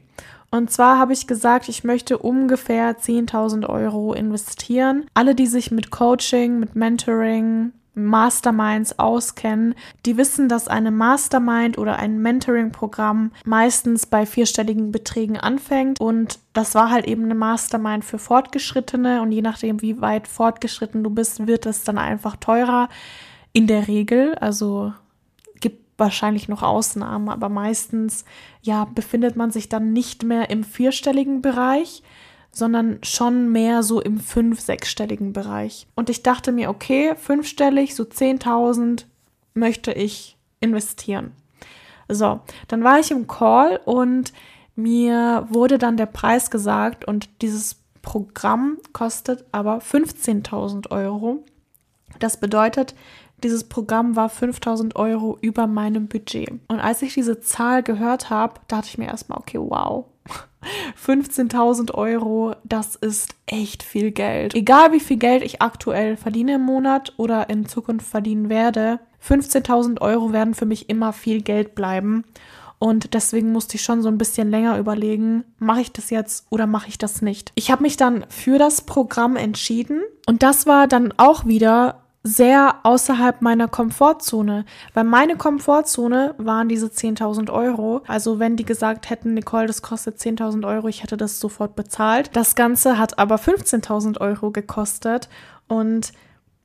Und 0.50 0.72
zwar 0.72 0.98
habe 0.98 1.14
ich 1.14 1.28
gesagt, 1.28 1.70
ich 1.70 1.84
möchte 1.84 2.18
ungefähr 2.18 2.98
10.000 2.98 3.70
Euro 3.70 4.14
investieren. 4.14 5.06
Alle, 5.14 5.36
die 5.36 5.46
sich 5.46 5.70
mit 5.70 5.92
Coaching, 5.92 6.60
mit 6.60 6.76
Mentoring, 6.76 7.72
Masterminds 7.94 8.98
auskennen, 8.98 9.76
die 10.06 10.18
wissen, 10.18 10.50
dass 10.50 10.68
eine 10.68 10.92
Mastermind 10.92 11.78
oder 11.78 11.98
ein 11.98 12.20
Mentoring-Programm 12.22 13.32
meistens 13.46 14.06
bei 14.06 14.26
vierstelligen 14.26 14.92
Beträgen 14.92 15.38
anfängt. 15.38 16.00
Und 16.00 16.40
das 16.54 16.76
war 16.76 16.92
halt 16.92 17.06
eben 17.06 17.26
eine 17.26 17.36
Mastermind 17.36 18.06
für 18.06 18.20
Fortgeschrittene. 18.20 19.22
Und 19.22 19.32
je 19.32 19.42
nachdem, 19.42 19.82
wie 19.82 20.02
weit 20.02 20.28
fortgeschritten 20.28 21.04
du 21.04 21.10
bist, 21.10 21.48
wird 21.48 21.66
es 21.66 21.84
dann 21.84 21.98
einfach 21.98 22.36
teurer. 22.36 22.90
In 23.52 23.68
der 23.68 23.88
Regel, 23.88 24.36
also 24.36 24.94
gibt 25.60 26.00
wahrscheinlich 26.00 26.48
noch 26.48 26.64
Ausnahmen, 26.64 27.30
aber 27.30 27.50
meistens 27.50 28.24
ja 28.62 28.86
befindet 28.86 29.36
man 29.36 29.52
sich 29.52 29.70
dann 29.70 29.92
nicht 29.92 30.24
mehr 30.24 30.50
im 30.50 30.64
vierstelligen 30.64 31.42
Bereich 31.42 32.04
sondern 32.60 33.00
schon 33.02 33.52
mehr 33.52 33.82
so 33.82 34.00
im 34.00 34.20
fünf-, 34.20 34.60
sechsstelligen 34.60 35.34
Bereich. 35.34 35.88
Und 35.96 36.10
ich 36.10 36.22
dachte 36.22 36.52
mir, 36.52 36.70
okay, 36.70 37.16
fünfstellig, 37.16 37.96
so 37.96 38.04
10.000 38.04 39.06
möchte 39.56 39.92
ich 39.92 40.38
investieren. 40.60 41.32
So, 42.08 42.42
dann 42.68 42.84
war 42.84 43.00
ich 43.00 43.12
im 43.12 43.28
Call 43.28 43.80
und 43.86 44.34
mir 44.76 45.48
wurde 45.50 45.78
dann 45.78 45.98
der 45.98 46.06
Preis 46.06 46.52
gesagt 46.52 47.06
und 47.06 47.30
dieses 47.42 47.78
Programm 48.02 48.78
kostet 48.94 49.46
aber 49.52 49.80
15.000 49.80 50.92
Euro. 50.92 51.44
Das 52.20 52.40
bedeutet, 52.40 52.96
dieses 53.44 53.64
Programm 53.64 54.16
war 54.16 54.30
5000 54.30 54.96
Euro 54.96 55.38
über 55.42 55.68
meinem 55.68 56.08
Budget. 56.08 56.50
Und 56.68 56.80
als 56.80 57.02
ich 57.02 57.14
diese 57.14 57.40
Zahl 57.40 57.84
gehört 57.84 58.30
habe, 58.30 58.60
dachte 58.68 58.88
ich 58.88 58.98
mir 58.98 59.08
erstmal, 59.08 59.38
okay, 59.38 59.60
wow, 59.60 60.06
15.000 61.06 61.94
Euro, 61.94 62.56
das 62.64 62.96
ist 62.96 63.36
echt 63.46 63.84
viel 63.84 64.12
Geld. 64.12 64.54
Egal 64.56 64.92
wie 64.92 65.00
viel 65.00 65.18
Geld 65.18 65.44
ich 65.44 65.62
aktuell 65.62 66.18
verdiene 66.18 66.56
im 66.56 66.62
Monat 66.62 67.14
oder 67.18 67.50
in 67.50 67.68
Zukunft 67.68 68.08
verdienen 68.08 68.50
werde, 68.50 69.00
15.000 69.26 70.02
Euro 70.02 70.34
werden 70.34 70.54
für 70.54 70.66
mich 70.66 70.90
immer 70.90 71.14
viel 71.14 71.42
Geld 71.42 71.76
bleiben. 71.76 72.24
Und 72.80 73.14
deswegen 73.14 73.52
musste 73.52 73.76
ich 73.76 73.84
schon 73.84 74.02
so 74.02 74.08
ein 74.08 74.18
bisschen 74.18 74.50
länger 74.50 74.78
überlegen, 74.78 75.44
mache 75.58 75.82
ich 75.82 75.92
das 75.92 76.10
jetzt 76.10 76.46
oder 76.50 76.66
mache 76.66 76.88
ich 76.88 76.98
das 76.98 77.22
nicht. 77.22 77.52
Ich 77.56 77.72
habe 77.72 77.84
mich 77.84 77.98
dann 77.98 78.26
für 78.30 78.58
das 78.58 78.82
Programm 78.82 79.36
entschieden 79.36 80.02
und 80.28 80.44
das 80.44 80.66
war 80.66 80.88
dann 80.88 81.14
auch 81.18 81.46
wieder 81.46 82.04
sehr 82.24 82.76
außerhalb 82.84 83.42
meiner 83.42 83.68
Komfortzone, 83.68 84.66
weil 84.94 85.04
meine 85.06 85.38
Komfortzone 85.38 86.36
waren 86.38 86.68
diese 86.68 86.88
10.000 86.88 87.50
Euro. 87.52 88.02
Also 88.08 88.40
wenn 88.40 88.58
die 88.58 88.66
gesagt 88.66 89.10
hätten, 89.10 89.34
Nicole, 89.34 89.68
das 89.68 89.82
kostet 89.82 90.18
10.000 90.18 90.68
Euro, 90.68 90.88
ich 90.88 91.04
hätte 91.04 91.18
das 91.18 91.40
sofort 91.40 91.76
bezahlt. 91.76 92.30
Das 92.34 92.56
Ganze 92.56 92.98
hat 92.98 93.20
aber 93.20 93.36
15.000 93.36 94.20
Euro 94.20 94.52
gekostet 94.52 95.30
und 95.68 96.12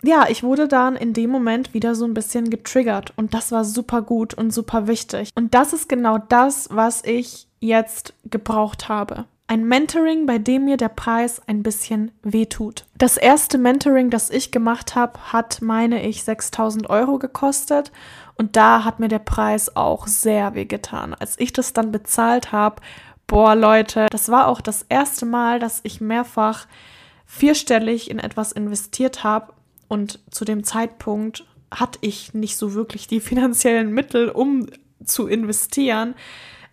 ja, 0.03 0.27
ich 0.29 0.43
wurde 0.43 0.69
dann 0.69 0.97
in 0.97 1.15
dem 1.15 1.31
Moment 1.31 1.73
wieder 1.73 1.95
so 1.95 2.05
ein 2.05 2.13
bisschen 2.13 2.51
getriggert 2.51 3.15
und 3.17 3.33
das 3.33 3.53
war 3.53 3.65
super 3.65 4.03
gut 4.03 4.35
und 4.35 4.53
super 4.53 4.87
wichtig. 4.87 5.31
Und 5.35 5.55
das 5.55 5.73
ist 5.73 5.89
genau 5.89 6.19
das, 6.19 6.69
was 6.71 7.03
ich 7.05 7.47
jetzt 7.61 8.13
gebraucht 8.25 8.91
habe. 8.91 9.25
Ein 9.47 9.67
Mentoring, 9.67 10.25
bei 10.25 10.39
dem 10.39 10.65
mir 10.65 10.79
der 10.79 10.89
Preis 10.89 11.43
ein 11.47 11.63
bisschen 11.63 12.13
wehtut. 12.23 12.87
Das 12.97 13.19
erste 13.19 13.59
Mentoring, 13.59 14.09
das 14.09 14.31
ich 14.31 14.53
gemacht 14.53 14.95
habe, 14.95 15.33
hat, 15.33 15.61
meine 15.61 16.03
ich, 16.07 16.25
6000 16.25 16.89
Euro 16.89 17.19
gekostet. 17.19 17.93
Und 18.37 18.57
da 18.57 18.85
hat 18.85 19.01
mir 19.01 19.09
der 19.09 19.19
Preis 19.19 19.77
auch 19.77 20.07
sehr 20.07 20.55
wehgetan. 20.55 21.13
Als 21.13 21.39
ich 21.39 21.53
das 21.53 21.75
dann 21.75 21.93
bezahlt 21.93 22.53
habe, 22.53 22.81
boah, 23.27 23.55
Leute, 23.55 24.07
das 24.11 24.31
war 24.31 24.49
auch 24.49 24.63
das 24.63 24.87
erste 24.89 25.27
Mal, 25.27 25.61
dass 25.61 25.81
ich 25.83 26.01
mehrfach 26.01 26.67
vierstellig 27.27 28.11
in 28.11 28.21
etwas 28.21 28.51
investiert 28.51 29.25
habe. 29.25 29.53
Und 29.89 30.21
zu 30.31 30.47
dem 30.47 30.65
Zeitpunkt 30.65 31.45
hatte 31.71 31.99
ich 32.01 32.33
nicht 32.33 32.57
so 32.57 32.73
wirklich 32.73 33.09
die 33.09 33.21
finanziellen 33.21 33.93
Mittel, 33.93 34.31
um 34.31 34.69
zu 35.05 35.27
investieren. 35.27 36.15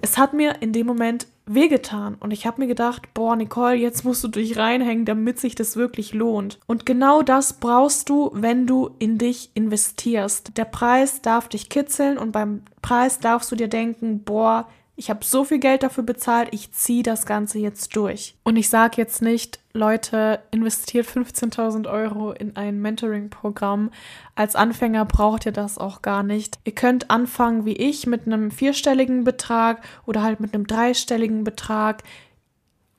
Es 0.01 0.17
hat 0.17 0.33
mir 0.33 0.61
in 0.61 0.71
dem 0.71 0.87
Moment 0.87 1.27
wehgetan. 1.53 2.15
Und 2.15 2.31
ich 2.31 2.45
habe 2.45 2.61
mir 2.61 2.67
gedacht, 2.67 3.13
boah, 3.13 3.35
Nicole, 3.35 3.75
jetzt 3.75 4.03
musst 4.03 4.23
du 4.23 4.27
dich 4.27 4.57
reinhängen, 4.57 5.05
damit 5.05 5.39
sich 5.39 5.55
das 5.55 5.75
wirklich 5.75 6.13
lohnt. 6.13 6.59
Und 6.67 6.85
genau 6.85 7.21
das 7.21 7.53
brauchst 7.53 8.09
du, 8.09 8.31
wenn 8.33 8.67
du 8.67 8.91
in 8.99 9.17
dich 9.17 9.51
investierst. 9.53 10.57
Der 10.57 10.65
Preis 10.65 11.21
darf 11.21 11.47
dich 11.47 11.69
kitzeln 11.69 12.17
und 12.17 12.31
beim 12.31 12.63
Preis 12.81 13.19
darfst 13.19 13.51
du 13.51 13.55
dir 13.55 13.67
denken, 13.67 14.23
boah, 14.23 14.67
ich 15.01 15.09
habe 15.09 15.25
so 15.25 15.43
viel 15.43 15.57
Geld 15.57 15.81
dafür 15.81 16.03
bezahlt, 16.03 16.49
ich 16.51 16.73
ziehe 16.73 17.01
das 17.01 17.25
Ganze 17.25 17.57
jetzt 17.57 17.95
durch. 17.95 18.35
Und 18.43 18.55
ich 18.55 18.69
sage 18.69 18.97
jetzt 18.97 19.23
nicht, 19.23 19.57
Leute, 19.73 20.41
investiert 20.51 21.07
15.000 21.07 21.89
Euro 21.89 22.33
in 22.33 22.55
ein 22.55 22.79
Mentoring-Programm. 22.79 23.89
Als 24.35 24.55
Anfänger 24.55 25.05
braucht 25.05 25.47
ihr 25.47 25.53
das 25.53 25.79
auch 25.79 26.03
gar 26.03 26.21
nicht. 26.21 26.59
Ihr 26.65 26.75
könnt 26.75 27.09
anfangen 27.09 27.65
wie 27.65 27.73
ich 27.73 28.05
mit 28.05 28.27
einem 28.27 28.51
vierstelligen 28.51 29.23
Betrag 29.23 29.83
oder 30.05 30.21
halt 30.21 30.39
mit 30.39 30.53
einem 30.53 30.67
dreistelligen 30.67 31.43
Betrag 31.43 32.03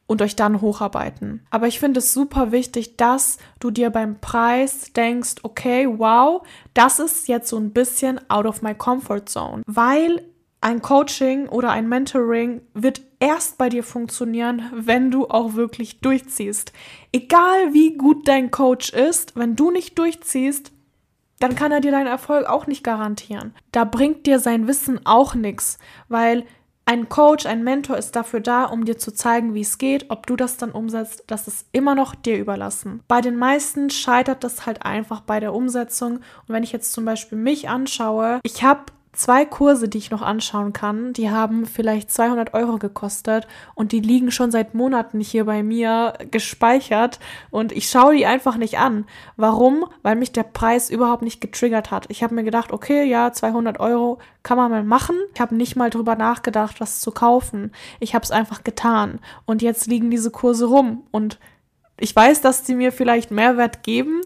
und 0.08 0.22
euch 0.22 0.34
dann 0.34 0.60
hocharbeiten. 0.60 1.46
Aber 1.50 1.68
ich 1.68 1.78
finde 1.78 2.00
es 2.00 2.12
super 2.12 2.50
wichtig, 2.50 2.96
dass 2.96 3.38
du 3.60 3.70
dir 3.70 3.90
beim 3.90 4.18
Preis 4.18 4.92
denkst, 4.92 5.36
okay, 5.44 5.86
wow, 5.88 6.44
das 6.74 6.98
ist 6.98 7.28
jetzt 7.28 7.48
so 7.48 7.58
ein 7.58 7.70
bisschen 7.70 8.18
out 8.28 8.46
of 8.46 8.60
my 8.60 8.74
comfort 8.74 9.26
zone, 9.26 9.62
weil 9.66 10.20
ein 10.62 10.80
Coaching 10.80 11.48
oder 11.48 11.70
ein 11.70 11.88
Mentoring 11.88 12.62
wird 12.72 13.02
erst 13.20 13.58
bei 13.58 13.68
dir 13.68 13.82
funktionieren, 13.82 14.70
wenn 14.72 15.10
du 15.10 15.26
auch 15.26 15.54
wirklich 15.54 16.00
durchziehst. 16.00 16.72
Egal 17.12 17.72
wie 17.72 17.96
gut 17.96 18.28
dein 18.28 18.50
Coach 18.50 18.90
ist, 18.90 19.36
wenn 19.36 19.56
du 19.56 19.70
nicht 19.70 19.98
durchziehst, 19.98 20.72
dann 21.40 21.56
kann 21.56 21.72
er 21.72 21.80
dir 21.80 21.90
deinen 21.90 22.06
Erfolg 22.06 22.46
auch 22.46 22.68
nicht 22.68 22.84
garantieren. 22.84 23.54
Da 23.72 23.84
bringt 23.84 24.26
dir 24.26 24.38
sein 24.38 24.68
Wissen 24.68 25.00
auch 25.04 25.34
nichts, 25.34 25.78
weil 26.08 26.44
ein 26.84 27.08
Coach, 27.08 27.46
ein 27.46 27.64
Mentor 27.64 27.96
ist 27.96 28.14
dafür 28.14 28.40
da, 28.40 28.64
um 28.64 28.84
dir 28.84 28.98
zu 28.98 29.12
zeigen, 29.12 29.54
wie 29.54 29.60
es 29.60 29.78
geht. 29.78 30.10
Ob 30.10 30.26
du 30.26 30.36
das 30.36 30.56
dann 30.56 30.72
umsetzt, 30.72 31.24
das 31.26 31.48
ist 31.48 31.66
immer 31.72 31.94
noch 31.94 32.14
dir 32.14 32.38
überlassen. 32.38 33.02
Bei 33.08 33.20
den 33.20 33.36
meisten 33.36 33.90
scheitert 33.90 34.44
das 34.44 34.66
halt 34.66 34.84
einfach 34.84 35.20
bei 35.20 35.40
der 35.40 35.54
Umsetzung. 35.54 36.16
Und 36.16 36.48
wenn 36.48 36.64
ich 36.64 36.72
jetzt 36.72 36.92
zum 36.92 37.04
Beispiel 37.04 37.38
mich 37.38 37.68
anschaue, 37.68 38.40
ich 38.42 38.64
habe 38.64 38.86
zwei 39.12 39.44
Kurse, 39.44 39.88
die 39.88 39.98
ich 39.98 40.10
noch 40.10 40.22
anschauen 40.22 40.72
kann. 40.72 41.12
Die 41.12 41.30
haben 41.30 41.66
vielleicht 41.66 42.10
200 42.10 42.54
Euro 42.54 42.78
gekostet 42.78 43.46
und 43.74 43.92
die 43.92 44.00
liegen 44.00 44.30
schon 44.30 44.50
seit 44.50 44.74
Monaten 44.74 45.20
hier 45.20 45.44
bei 45.44 45.62
mir 45.62 46.14
gespeichert 46.30 47.20
und 47.50 47.72
ich 47.72 47.88
schaue 47.88 48.16
die 48.16 48.26
einfach 48.26 48.56
nicht 48.56 48.78
an. 48.78 49.04
Warum? 49.36 49.84
Weil 50.02 50.16
mich 50.16 50.32
der 50.32 50.44
Preis 50.44 50.88
überhaupt 50.88 51.22
nicht 51.22 51.40
getriggert 51.40 51.90
hat. 51.90 52.06
Ich 52.08 52.22
habe 52.22 52.34
mir 52.34 52.44
gedacht, 52.44 52.72
okay, 52.72 53.04
ja, 53.04 53.32
200 53.32 53.80
Euro 53.80 54.18
kann 54.42 54.56
man 54.56 54.70
mal 54.70 54.84
machen. 54.84 55.16
Ich 55.34 55.40
habe 55.40 55.54
nicht 55.54 55.76
mal 55.76 55.90
drüber 55.90 56.16
nachgedacht, 56.16 56.80
was 56.80 57.00
zu 57.00 57.10
kaufen. 57.12 57.72
Ich 58.00 58.14
habe 58.14 58.24
es 58.24 58.30
einfach 58.30 58.64
getan 58.64 59.20
und 59.44 59.62
jetzt 59.62 59.86
liegen 59.86 60.10
diese 60.10 60.30
Kurse 60.30 60.66
rum 60.66 61.04
und 61.10 61.38
ich 61.98 62.16
weiß, 62.16 62.40
dass 62.40 62.66
sie 62.66 62.74
mir 62.74 62.90
vielleicht 62.90 63.30
Mehrwert 63.30 63.82
geben, 63.82 64.22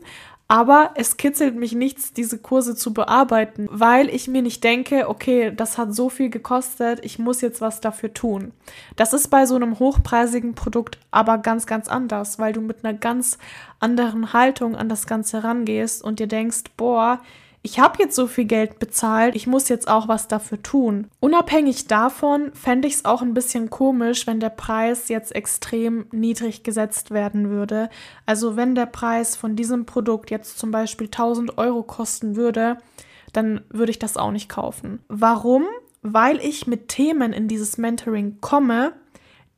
aber 0.48 0.92
es 0.94 1.16
kitzelt 1.16 1.56
mich 1.56 1.72
nichts, 1.72 2.12
diese 2.12 2.38
Kurse 2.38 2.76
zu 2.76 2.94
bearbeiten, 2.94 3.68
weil 3.70 4.08
ich 4.08 4.28
mir 4.28 4.42
nicht 4.42 4.62
denke, 4.62 5.08
okay, 5.08 5.52
das 5.54 5.76
hat 5.76 5.92
so 5.92 6.08
viel 6.08 6.30
gekostet, 6.30 7.04
ich 7.04 7.18
muss 7.18 7.40
jetzt 7.40 7.60
was 7.60 7.80
dafür 7.80 8.14
tun. 8.14 8.52
Das 8.94 9.12
ist 9.12 9.28
bei 9.28 9.44
so 9.44 9.56
einem 9.56 9.80
hochpreisigen 9.80 10.54
Produkt 10.54 10.98
aber 11.10 11.38
ganz, 11.38 11.66
ganz 11.66 11.88
anders, 11.88 12.38
weil 12.38 12.52
du 12.52 12.60
mit 12.60 12.84
einer 12.84 12.96
ganz 12.96 13.38
anderen 13.80 14.32
Haltung 14.32 14.76
an 14.76 14.88
das 14.88 15.08
Ganze 15.08 15.42
rangehst 15.42 16.04
und 16.04 16.20
dir 16.20 16.28
denkst, 16.28 16.64
boah, 16.76 17.20
ich 17.66 17.80
habe 17.80 18.00
jetzt 18.00 18.14
so 18.14 18.28
viel 18.28 18.44
Geld 18.44 18.78
bezahlt, 18.78 19.34
ich 19.34 19.48
muss 19.48 19.68
jetzt 19.68 19.88
auch 19.88 20.06
was 20.06 20.28
dafür 20.28 20.62
tun. 20.62 21.08
Unabhängig 21.18 21.88
davon 21.88 22.52
fände 22.54 22.86
ich 22.86 22.94
es 22.94 23.04
auch 23.04 23.22
ein 23.22 23.34
bisschen 23.34 23.70
komisch, 23.70 24.28
wenn 24.28 24.38
der 24.38 24.50
Preis 24.50 25.08
jetzt 25.08 25.34
extrem 25.34 26.06
niedrig 26.12 26.62
gesetzt 26.62 27.10
werden 27.10 27.50
würde. 27.50 27.90
Also 28.24 28.54
wenn 28.54 28.76
der 28.76 28.86
Preis 28.86 29.34
von 29.34 29.56
diesem 29.56 29.84
Produkt 29.84 30.30
jetzt 30.30 30.60
zum 30.60 30.70
Beispiel 30.70 31.08
1000 31.08 31.58
Euro 31.58 31.82
kosten 31.82 32.36
würde, 32.36 32.78
dann 33.32 33.62
würde 33.68 33.90
ich 33.90 33.98
das 33.98 34.16
auch 34.16 34.30
nicht 34.30 34.48
kaufen. 34.48 35.00
Warum? 35.08 35.64
Weil 36.02 36.38
ich 36.38 36.68
mit 36.68 36.86
Themen 36.86 37.32
in 37.32 37.48
dieses 37.48 37.78
Mentoring 37.78 38.38
komme, 38.40 38.92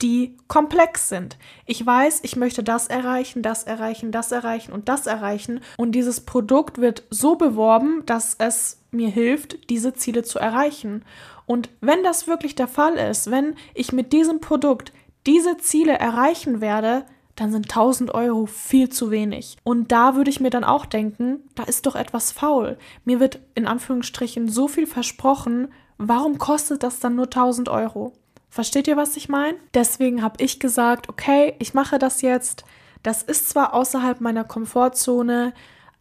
die 0.00 0.36
komplex 0.46 1.08
sind. 1.08 1.38
Ich 1.66 1.84
weiß, 1.84 2.20
ich 2.22 2.36
möchte 2.36 2.62
das 2.62 2.86
erreichen, 2.86 3.42
das 3.42 3.64
erreichen, 3.64 4.12
das 4.12 4.30
erreichen 4.30 4.72
und 4.72 4.88
das 4.88 5.06
erreichen. 5.06 5.60
Und 5.76 5.92
dieses 5.92 6.20
Produkt 6.20 6.78
wird 6.78 7.02
so 7.10 7.34
beworben, 7.34 8.04
dass 8.06 8.36
es 8.38 8.80
mir 8.90 9.08
hilft, 9.08 9.70
diese 9.70 9.94
Ziele 9.94 10.22
zu 10.22 10.38
erreichen. 10.38 11.04
Und 11.46 11.70
wenn 11.80 12.04
das 12.04 12.28
wirklich 12.28 12.54
der 12.54 12.68
Fall 12.68 12.94
ist, 12.94 13.30
wenn 13.30 13.56
ich 13.74 13.92
mit 13.92 14.12
diesem 14.12 14.40
Produkt 14.40 14.92
diese 15.26 15.56
Ziele 15.56 15.98
erreichen 15.98 16.60
werde, 16.60 17.04
dann 17.34 17.52
sind 17.52 17.66
1000 17.66 18.14
Euro 18.14 18.46
viel 18.46 18.88
zu 18.88 19.10
wenig. 19.10 19.56
Und 19.62 19.92
da 19.92 20.16
würde 20.16 20.30
ich 20.30 20.40
mir 20.40 20.50
dann 20.50 20.64
auch 20.64 20.86
denken, 20.86 21.40
da 21.54 21.64
ist 21.64 21.86
doch 21.86 21.94
etwas 21.94 22.32
faul. 22.32 22.78
Mir 23.04 23.20
wird 23.20 23.40
in 23.54 23.66
Anführungsstrichen 23.66 24.48
so 24.48 24.68
viel 24.68 24.86
versprochen, 24.86 25.68
warum 25.98 26.38
kostet 26.38 26.82
das 26.82 27.00
dann 27.00 27.14
nur 27.14 27.26
1000 27.26 27.68
Euro? 27.68 28.12
Versteht 28.50 28.88
ihr, 28.88 28.96
was 28.96 29.16
ich 29.16 29.28
meine? 29.28 29.58
Deswegen 29.74 30.22
habe 30.22 30.42
ich 30.42 30.58
gesagt, 30.58 31.08
okay, 31.08 31.54
ich 31.58 31.74
mache 31.74 31.98
das 31.98 32.22
jetzt. 32.22 32.64
Das 33.02 33.22
ist 33.22 33.48
zwar 33.48 33.74
außerhalb 33.74 34.20
meiner 34.20 34.44
Komfortzone, 34.44 35.52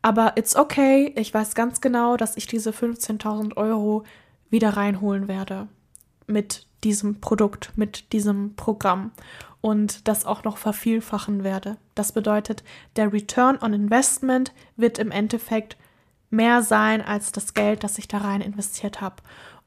aber 0.02 0.38
it's 0.38 0.56
okay. 0.56 1.14
Ich 1.16 1.34
weiß 1.34 1.56
ganz 1.56 1.82
genau, 1.82 2.18
dass 2.18 2.38
ich 2.38 2.48
diese 2.48 2.72
15.000 2.72 3.58
Euro 3.58 4.04
wieder 4.50 4.70
reinholen 4.78 5.28
werde 5.28 5.68
mit 6.26 6.66
diesem 6.84 7.20
Produkt, 7.20 7.74
mit 7.76 8.14
diesem 8.14 8.56
Programm 8.56 9.12
und 9.62 10.08
das 10.08 10.26
auch 10.26 10.44
noch 10.44 10.58
vervielfachen 10.58 11.44
werde. 11.44 11.78
Das 11.96 12.12
bedeutet, 12.12 12.64
der 12.96 13.12
Return 13.12 13.58
on 13.62 13.74
Investment 13.74 14.54
wird 14.76 15.00
im 15.00 15.12
Endeffekt 15.12 15.78
mehr 16.30 16.62
sein 16.62 17.02
als 17.02 17.32
das 17.32 17.54
Geld, 17.54 17.84
das 17.84 17.98
ich 17.98 18.08
da 18.08 18.20
rein 18.20 18.42
investiert 18.42 19.02
habe. 19.02 19.16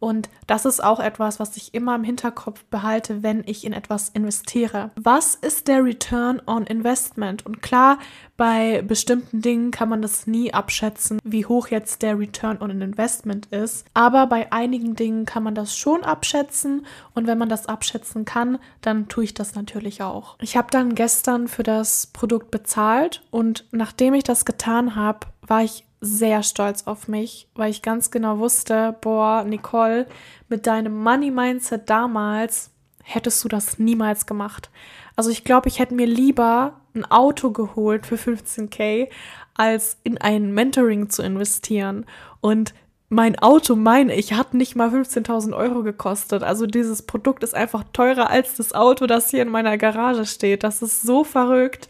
Und 0.01 0.31
das 0.47 0.65
ist 0.65 0.83
auch 0.83 0.99
etwas, 0.99 1.39
was 1.39 1.57
ich 1.57 1.75
immer 1.75 1.95
im 1.95 2.05
Hinterkopf 2.05 2.65
behalte, 2.65 3.23
wenn 3.23 3.45
ich 3.47 3.65
in 3.65 3.75
etwas 3.75 4.09
investiere. 4.09 4.91
Was 4.97 5.35
ist 5.35 5.69
der 5.69 5.85
Return 5.85 6.43
on 6.47 6.65
Investment? 6.67 7.45
Und 7.45 7.63
klar, 7.63 7.99
bei 8.39 8.81
bestimmten 8.81 9.43
Dingen 9.43 9.71
kann 9.71 9.91
man 9.91 10.01
das 10.01 10.27
nie 10.27 10.55
abschätzen, 10.55 11.21
wie 11.23 11.45
hoch 11.45 11.69
jetzt 11.69 12.01
der 12.01 12.19
Return 12.19 12.63
on 12.63 12.71
Investment 12.71 13.47
ist. 13.47 13.87
Aber 13.93 14.27
bei 14.27 14.51
einigen 14.51 14.97
Dingen 14.97 15.27
kann 15.27 15.43
man 15.43 15.55
das 15.55 15.77
schon 15.77 16.03
abschätzen. 16.03 16.87
Und 17.15 17.27
wenn 17.27 17.37
man 17.37 17.51
das 17.51 17.67
abschätzen 17.67 18.25
kann, 18.25 18.59
dann 18.81 19.09
tue 19.09 19.25
ich 19.25 19.35
das 19.35 19.55
natürlich 19.55 20.03
auch. 20.03 20.37
Ich 20.41 20.57
habe 20.57 20.69
dann 20.71 20.95
gestern 20.95 21.47
für 21.47 21.63
das 21.63 22.07
Produkt 22.07 22.51
bezahlt 22.51 23.23
und 23.31 23.67
nachdem 23.71 24.15
ich 24.15 24.25
das 24.25 24.47
getan 24.47 24.97
habe, 24.97 25.27
war 25.47 25.63
ich 25.63 25.85
sehr 26.01 26.43
stolz 26.43 26.87
auf 26.87 27.09
mich, 27.09 27.49
weil 27.55 27.71
ich 27.71 27.83
ganz 27.83 28.11
genau 28.11 28.39
wusste, 28.39 28.97
boah, 29.01 29.45
Nicole, 29.45 30.07
mit 30.49 30.67
deinem 30.67 31.03
Money-Mindset 31.03 31.89
damals 31.89 32.71
hättest 33.03 33.43
du 33.45 33.49
das 33.49 33.79
niemals 33.79 34.27
gemacht. 34.27 34.71
Also 35.17 35.31
ich 35.31 35.45
glaube, 35.45 35.69
ich 35.69 35.79
hätte 35.79 35.95
mir 35.95 36.07
lieber 36.07 36.81
ein 36.95 37.05
Auto 37.05 37.51
geholt 37.51 38.07
für 38.07 38.17
15k, 38.17 39.09
als 39.55 39.99
in 40.03 40.19
ein 40.19 40.53
Mentoring 40.53 41.11
zu 41.11 41.23
investieren. 41.23 42.07
Und 42.41 42.73
mein 43.11 43.39
Auto, 43.41 43.75
meine 43.77 44.15
ich, 44.15 44.33
hat 44.35 44.55
nicht 44.55 44.77
mal 44.77 44.89
15.000 44.89 45.55
Euro 45.55 45.83
gekostet. 45.83 46.43
Also 46.43 46.67
dieses 46.67 47.03
Produkt 47.03 47.43
ist 47.43 47.55
einfach 47.55 47.85
teurer 47.93 48.31
als 48.31 48.55
das 48.55 48.73
Auto, 48.73 49.07
das 49.07 49.31
hier 49.31 49.43
in 49.43 49.49
meiner 49.49 49.77
Garage 49.77 50.25
steht. 50.27 50.63
Das 50.63 50.81
ist 50.81 51.03
so 51.03 51.25
verrückt. 51.25 51.89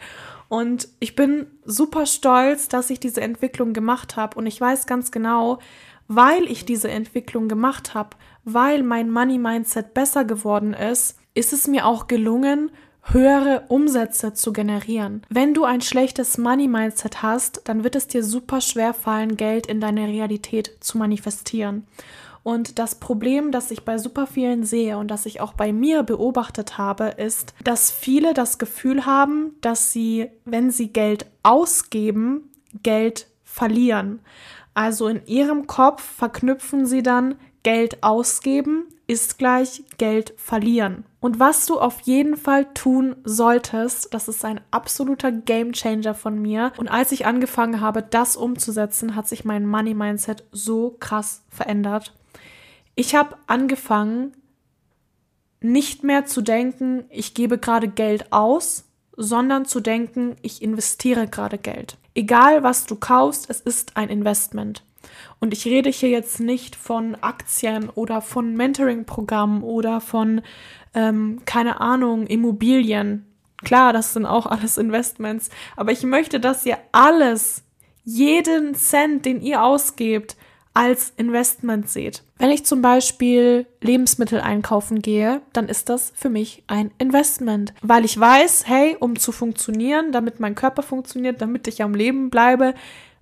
Und 0.51 0.89
ich 0.99 1.15
bin 1.15 1.47
super 1.65 2.07
stolz, 2.07 2.67
dass 2.67 2.91
ich 2.91 2.99
diese 2.99 3.21
Entwicklung 3.21 3.73
gemacht 3.73 4.17
habe. 4.17 4.37
Und 4.37 4.47
ich 4.47 4.61
weiß 4.61 4.87
ganz 4.87 5.13
genau, 5.13 5.61
weil 6.09 6.43
ich 6.51 6.65
diese 6.65 6.91
Entwicklung 6.91 7.47
gemacht 7.47 7.95
habe, 7.95 8.17
weil 8.43 8.83
mein 8.83 9.11
Money 9.11 9.39
Mindset 9.39 9.95
besser 9.95 10.25
geworden 10.25 10.75
ist, 10.75 11.17
ist 11.35 11.53
es 11.53 11.69
mir 11.69 11.87
auch 11.87 12.09
gelungen, 12.09 12.73
höhere 13.05 13.67
Umsätze 13.69 14.35
zu 14.35 14.53
generieren. 14.53 15.23
Wenn 15.29 15.55
du 15.55 15.63
ein 15.63 15.83
schlechtes 15.83 16.37
Money 16.37 16.67
Mindset 16.67 17.23
hast, 17.23 17.63
dann 17.67 17.85
wird 17.85 17.95
es 17.95 18.09
dir 18.09 18.25
super 18.25 18.61
schwer 18.61 18.93
fallen, 18.93 19.37
Geld 19.37 19.69
in 19.69 19.81
deine 19.81 20.09
Realität 20.09 20.79
zu 20.81 20.99
manifestieren. 20.99 21.87
Und 22.43 22.79
das 22.79 22.95
Problem, 22.95 23.53
das 23.53 23.71
ich 23.71 23.85
bei 23.85 23.99
super 23.99 24.27
vielen 24.27 24.65
sehe 24.65 24.97
und 24.99 25.09
das 25.09 25.27
ich 25.27 25.41
auch 25.41 25.53
bei 25.53 25.73
mir 25.73 26.03
beobachtet 26.03 26.79
habe, 26.79 27.05
ist, 27.05 27.55
dass 27.65 27.91
viele 27.91 28.35
das 28.35 28.59
Gefühl 28.59 29.07
haben, 29.07 29.57
dass 29.61 29.93
sie, 29.93 30.31
wenn 30.45 30.71
sie 30.71 30.89
Geld 30.89 31.27
ausgeben, 31.43 32.51
Geld 32.83 33.27
verlieren. 33.45 34.21
Also 34.75 35.09
in 35.09 35.27
ihrem 35.27 35.67
Kopf 35.67 36.03
verknüpfen 36.03 36.87
sie 36.87 37.03
dann 37.03 37.35
Geld 37.63 38.03
ausgeben 38.03 38.85
ist 39.11 39.39
gleich 39.39 39.83
Geld 39.99 40.35
verlieren. 40.37 41.03
Und 41.19 41.41
was 41.41 41.67
du 41.67 41.81
auf 41.81 42.01
jeden 42.03 42.37
Fall 42.37 42.73
tun 42.75 43.17
solltest, 43.25 44.15
das 44.15 44.29
ist 44.29 44.45
ein 44.45 44.61
absoluter 44.71 45.33
Game 45.33 45.73
Changer 45.73 46.15
von 46.15 46.41
mir. 46.41 46.73
Und 46.77 46.87
als 46.87 47.11
ich 47.11 47.27
angefangen 47.27 47.81
habe, 47.81 48.05
das 48.05 48.37
umzusetzen, 48.37 49.17
hat 49.17 49.27
sich 49.27 49.45
mein 49.45 49.67
Money 49.67 49.95
Mindset 49.95 50.45
so 50.53 50.97
krass 51.01 51.43
verändert. 51.49 52.15
Ich 53.01 53.15
habe 53.15 53.39
angefangen, 53.47 54.37
nicht 55.63 56.05
mehr 56.05 56.27
zu 56.27 56.43
denken, 56.43 57.05
ich 57.09 57.33
gebe 57.33 57.57
gerade 57.57 57.89
Geld 57.89 58.31
aus, 58.31 58.91
sondern 59.17 59.65
zu 59.65 59.81
denken, 59.81 60.37
ich 60.43 60.61
investiere 60.61 61.27
gerade 61.27 61.57
Geld. 61.57 61.97
Egal 62.15 62.63
was 62.63 62.85
du 62.85 62.97
kaufst, 62.97 63.49
es 63.49 63.63
ist 63.63 63.97
ein 63.97 64.11
Investment. 64.11 64.85
Und 65.39 65.55
ich 65.55 65.65
rede 65.65 65.89
hier 65.89 66.11
jetzt 66.11 66.41
nicht 66.41 66.77
von 66.77 67.15
Aktien 67.23 67.89
oder 67.89 68.21
von 68.21 68.55
Mentoring-Programmen 68.55 69.63
oder 69.63 70.03
von, 70.03 70.43
ähm, 70.93 71.41
keine 71.47 71.81
Ahnung, 71.81 72.27
Immobilien. 72.27 73.25
Klar, 73.65 73.95
das 73.95 74.13
sind 74.13 74.27
auch 74.27 74.45
alles 74.45 74.77
Investments. 74.77 75.49
Aber 75.75 75.91
ich 75.91 76.03
möchte, 76.03 76.39
dass 76.39 76.67
ihr 76.67 76.77
alles, 76.93 77.63
jeden 78.05 78.75
Cent, 78.75 79.25
den 79.25 79.41
ihr 79.41 79.63
ausgebt, 79.63 80.37
als 80.73 81.13
Investment 81.17 81.89
seht. 81.89 82.23
Wenn 82.39 82.51
ich 82.51 82.65
zum 82.65 82.81
Beispiel 82.81 83.67
Lebensmittel 83.81 84.41
einkaufen 84.41 85.03
gehe, 85.03 85.43
dann 85.53 85.69
ist 85.69 85.89
das 85.89 86.13
für 86.15 86.31
mich 86.31 86.63
ein 86.69 86.91
Investment, 86.99 87.75
weil 87.83 88.05
ich 88.05 88.19
weiß, 88.19 88.65
hey, 88.67 88.97
um 88.99 89.19
zu 89.19 89.33
funktionieren, 89.33 90.13
damit 90.13 90.41
mein 90.41 90.55
Körper 90.55 90.83
funktioniert, 90.83 91.43
damit 91.43 91.67
ich 91.67 91.83
am 91.83 91.95
Leben 91.95 92.31
bleibe, 92.31 92.75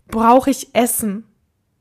brauche 0.08 0.50
ich 0.50 0.74
Essen. 0.74 1.24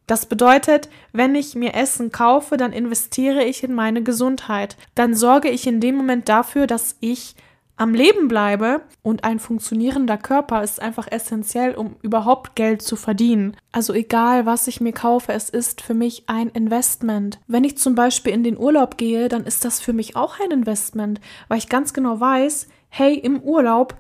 Das 0.08 0.26
bedeutet, 0.26 0.90
wenn 1.12 1.36
ich 1.36 1.54
mir 1.54 1.74
Essen 1.74 2.14
kaufe, 2.14 2.56
dann 2.56 2.72
investiere 2.72 3.44
ich 3.44 3.62
in 3.62 3.74
meine 3.74 4.04
Gesundheit. 4.04 4.78
Dann 4.96 5.14
sorge 5.14 5.50
ich 5.50 5.68
in 5.68 5.82
dem 5.82 5.96
Moment 5.96 6.30
dafür, 6.30 6.66
dass 6.66 6.96
ich 7.02 7.36
am 7.78 7.94
Leben 7.94 8.28
bleibe 8.28 8.82
und 9.04 9.24
ein 9.24 9.40
funktionierender 9.40 10.18
Körper 10.18 10.64
ist 10.64 10.82
einfach 10.82 11.08
essentiell, 11.12 11.76
um 11.76 11.96
überhaupt 12.02 12.56
Geld 12.56 12.82
zu 12.82 12.96
verdienen. 12.96 13.56
Also 13.72 13.94
egal, 13.94 14.48
was 14.48 14.68
ich 14.68 14.82
mir 14.82 14.94
kaufe, 14.94 15.32
es 15.32 15.50
ist 15.50 15.82
für 15.82 15.94
mich 15.94 16.24
ein 16.26 16.50
Investment. 16.50 17.40
Wenn 17.48 17.64
ich 17.64 17.78
zum 17.78 17.94
Beispiel 17.94 18.34
in 18.34 18.44
den 18.44 18.58
Urlaub 18.58 18.98
gehe, 18.98 19.30
dann 19.30 19.46
ist 19.46 19.64
das 19.64 19.80
für 19.80 19.94
mich 19.94 20.16
auch 20.16 20.40
ein 20.40 20.50
Investment, 20.50 21.22
weil 21.48 21.60
ich 21.60 21.70
ganz 21.70 21.94
genau 21.94 22.20
weiß, 22.20 22.68
hey, 22.90 23.14
im 23.14 23.42
Urlaub 23.42 23.96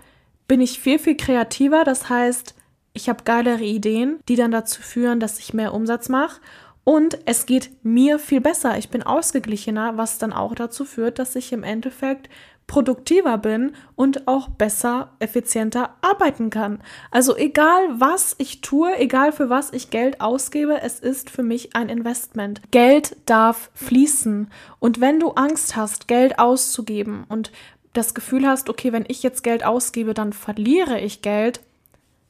bin 0.47 0.60
ich 0.60 0.80
viel, 0.80 0.97
viel 0.97 1.15
kreativer. 1.15 1.84
Das 1.84 2.10
heißt, 2.10 2.56
ich 2.93 3.10
habe 3.10 3.25
geilere 3.25 3.63
Ideen, 3.63 4.19
die 4.28 4.36
dann 4.36 4.52
dazu 4.52 4.82
führen, 4.82 5.19
dass 5.19 5.38
ich 5.38 5.54
mehr 5.54 5.73
Umsatz 5.73 6.10
mache. 6.10 6.41
Und 6.84 7.19
es 7.25 7.45
geht 7.45 7.84
mir 7.84 8.17
viel 8.17 8.41
besser. 8.41 8.78
Ich 8.78 8.89
bin 8.89 9.04
ausgeglichener, 9.04 9.97
was 9.97 10.17
dann 10.17 10.34
auch 10.34 10.56
dazu 10.56 10.86
führt, 10.86 11.19
dass 11.19 11.36
ich 11.36 11.52
im 11.52 11.63
Endeffekt 11.63 12.30
produktiver 12.67 13.38
bin 13.38 13.71
und 13.95 14.27
auch 14.27 14.49
besser, 14.49 15.13
effizienter 15.19 15.95
arbeiten 16.01 16.49
kann. 16.49 16.84
Also 17.12 17.36
egal, 17.36 17.82
was 17.99 18.36
ich 18.38 18.62
tue, 18.62 18.95
egal 18.99 19.32
für 19.32 19.49
was 19.49 19.71
ich 19.71 19.89
Geld 19.89 20.19
ausgebe, 20.19 20.82
es 20.82 20.99
ist 20.99 21.30
für 21.30 21.43
mich 21.43 21.75
ein 21.75 21.89
Investment. 21.89 22.62
Geld 22.71 23.15
darf 23.25 23.71
fließen. 23.73 24.51
Und 24.80 24.99
wenn 24.99 25.19
du 25.19 25.32
Angst 25.32 25.77
hast, 25.77 26.08
Geld 26.08 26.39
auszugeben 26.39 27.23
und 27.30 27.51
das 27.93 28.13
Gefühl 28.13 28.45
hast, 28.45 28.69
okay, 28.69 28.91
wenn 28.91 29.06
ich 29.08 29.23
jetzt 29.23 29.43
Geld 29.43 29.65
ausgebe, 29.65 30.13
dann 30.13 30.34
verliere 30.34 30.99
ich 30.99 31.21
Geld, 31.21 31.62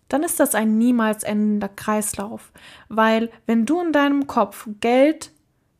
dann 0.07 0.23
ist 0.23 0.39
das 0.39 0.55
ein 0.55 0.77
niemals 0.77 1.23
endender 1.23 1.67
Kreislauf. 1.67 2.51
Weil 2.87 3.29
wenn 3.47 3.65
du 3.65 3.81
in 3.81 3.91
deinem 3.91 4.27
Kopf 4.27 4.69
Geld 4.79 5.31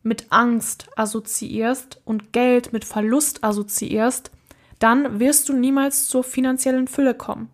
mit 0.03 0.27
Angst 0.31 0.89
assoziierst 0.95 2.01
und 2.05 2.33
Geld 2.33 2.73
mit 2.73 2.85
Verlust 2.85 3.43
assoziierst, 3.43 4.31
dann 4.79 5.19
wirst 5.19 5.49
du 5.49 5.53
niemals 5.53 6.07
zur 6.07 6.23
finanziellen 6.23 6.87
Fülle 6.87 7.13
kommen. 7.13 7.49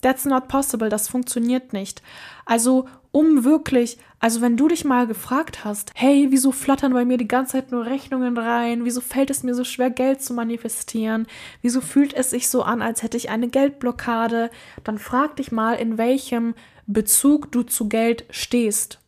That's 0.00 0.24
not 0.24 0.46
possible, 0.46 0.88
das 0.88 1.08
funktioniert 1.08 1.72
nicht. 1.72 2.02
Also 2.46 2.86
um 3.10 3.44
wirklich, 3.44 3.98
also 4.20 4.40
wenn 4.40 4.56
du 4.56 4.68
dich 4.68 4.84
mal 4.84 5.06
gefragt 5.06 5.64
hast, 5.64 5.90
hey, 5.94 6.28
wieso 6.30 6.52
flattern 6.52 6.92
bei 6.92 7.04
mir 7.04 7.16
die 7.16 7.26
ganze 7.26 7.52
Zeit 7.52 7.72
nur 7.72 7.86
Rechnungen 7.86 8.36
rein? 8.36 8.84
Wieso 8.84 9.00
fällt 9.00 9.30
es 9.30 9.42
mir 9.42 9.54
so 9.54 9.64
schwer, 9.64 9.90
Geld 9.90 10.22
zu 10.22 10.34
manifestieren? 10.34 11.26
Wieso 11.62 11.80
fühlt 11.80 12.14
es 12.14 12.30
sich 12.30 12.48
so 12.48 12.62
an, 12.62 12.80
als 12.80 13.02
hätte 13.02 13.16
ich 13.16 13.30
eine 13.30 13.48
Geldblockade? 13.48 14.50
Dann 14.84 14.98
frag 14.98 15.36
dich 15.36 15.50
mal, 15.50 15.74
in 15.74 15.98
welchem 15.98 16.54
Bezug 16.86 17.50
du 17.50 17.64
zu 17.64 17.88
Geld 17.88 18.24
stehst. 18.30 19.00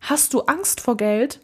Hast 0.00 0.32
du 0.32 0.42
Angst 0.42 0.80
vor 0.80 0.96
Geld? 0.96 1.40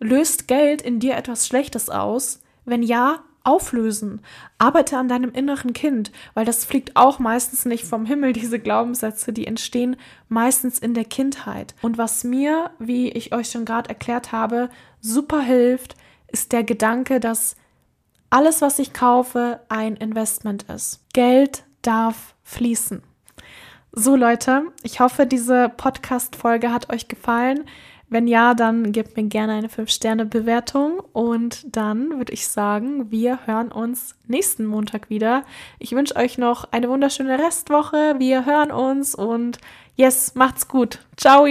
Löst 0.00 0.48
Geld 0.48 0.82
in 0.82 1.00
dir 1.00 1.16
etwas 1.16 1.46
Schlechtes 1.46 1.88
aus? 1.88 2.40
Wenn 2.64 2.82
ja, 2.82 3.24
auflösen. 3.44 4.20
Arbeite 4.58 4.96
an 4.96 5.08
deinem 5.08 5.32
inneren 5.32 5.72
Kind, 5.72 6.12
weil 6.34 6.44
das 6.44 6.64
fliegt 6.64 6.96
auch 6.96 7.18
meistens 7.18 7.64
nicht 7.64 7.84
vom 7.84 8.06
Himmel, 8.06 8.32
diese 8.34 8.58
Glaubenssätze, 8.58 9.32
die 9.32 9.46
entstehen 9.46 9.96
meistens 10.28 10.78
in 10.78 10.94
der 10.94 11.04
Kindheit. 11.04 11.74
Und 11.82 11.98
was 11.98 12.24
mir, 12.24 12.70
wie 12.78 13.10
ich 13.10 13.32
euch 13.32 13.50
schon 13.50 13.64
gerade 13.64 13.88
erklärt 13.88 14.32
habe, 14.32 14.68
super 15.00 15.40
hilft, 15.40 15.96
ist 16.28 16.52
der 16.52 16.64
Gedanke, 16.64 17.20
dass 17.20 17.56
alles, 18.30 18.60
was 18.60 18.78
ich 18.78 18.92
kaufe, 18.92 19.60
ein 19.68 19.96
Investment 19.96 20.64
ist. 20.64 21.00
Geld 21.14 21.64
darf 21.82 22.34
fließen. 22.42 23.02
So 23.92 24.16
Leute, 24.16 24.64
ich 24.82 25.00
hoffe, 25.00 25.26
diese 25.26 25.70
Podcast-Folge 25.70 26.70
hat 26.72 26.92
euch 26.92 27.08
gefallen. 27.08 27.64
Wenn 28.10 28.26
ja, 28.26 28.54
dann 28.54 28.92
gebt 28.92 29.16
mir 29.16 29.24
gerne 29.24 29.52
eine 29.52 29.68
5-Sterne-Bewertung 29.68 31.00
und 31.12 31.76
dann 31.76 32.16
würde 32.16 32.32
ich 32.32 32.48
sagen, 32.48 33.10
wir 33.10 33.46
hören 33.46 33.70
uns 33.70 34.14
nächsten 34.26 34.64
Montag 34.64 35.10
wieder. 35.10 35.44
Ich 35.78 35.92
wünsche 35.92 36.16
euch 36.16 36.38
noch 36.38 36.72
eine 36.72 36.88
wunderschöne 36.88 37.38
Restwoche. 37.38 38.14
Wir 38.18 38.46
hören 38.46 38.70
uns 38.70 39.14
und 39.14 39.58
yes, 39.96 40.34
macht's 40.34 40.68
gut. 40.68 41.00
Ciao! 41.16 41.46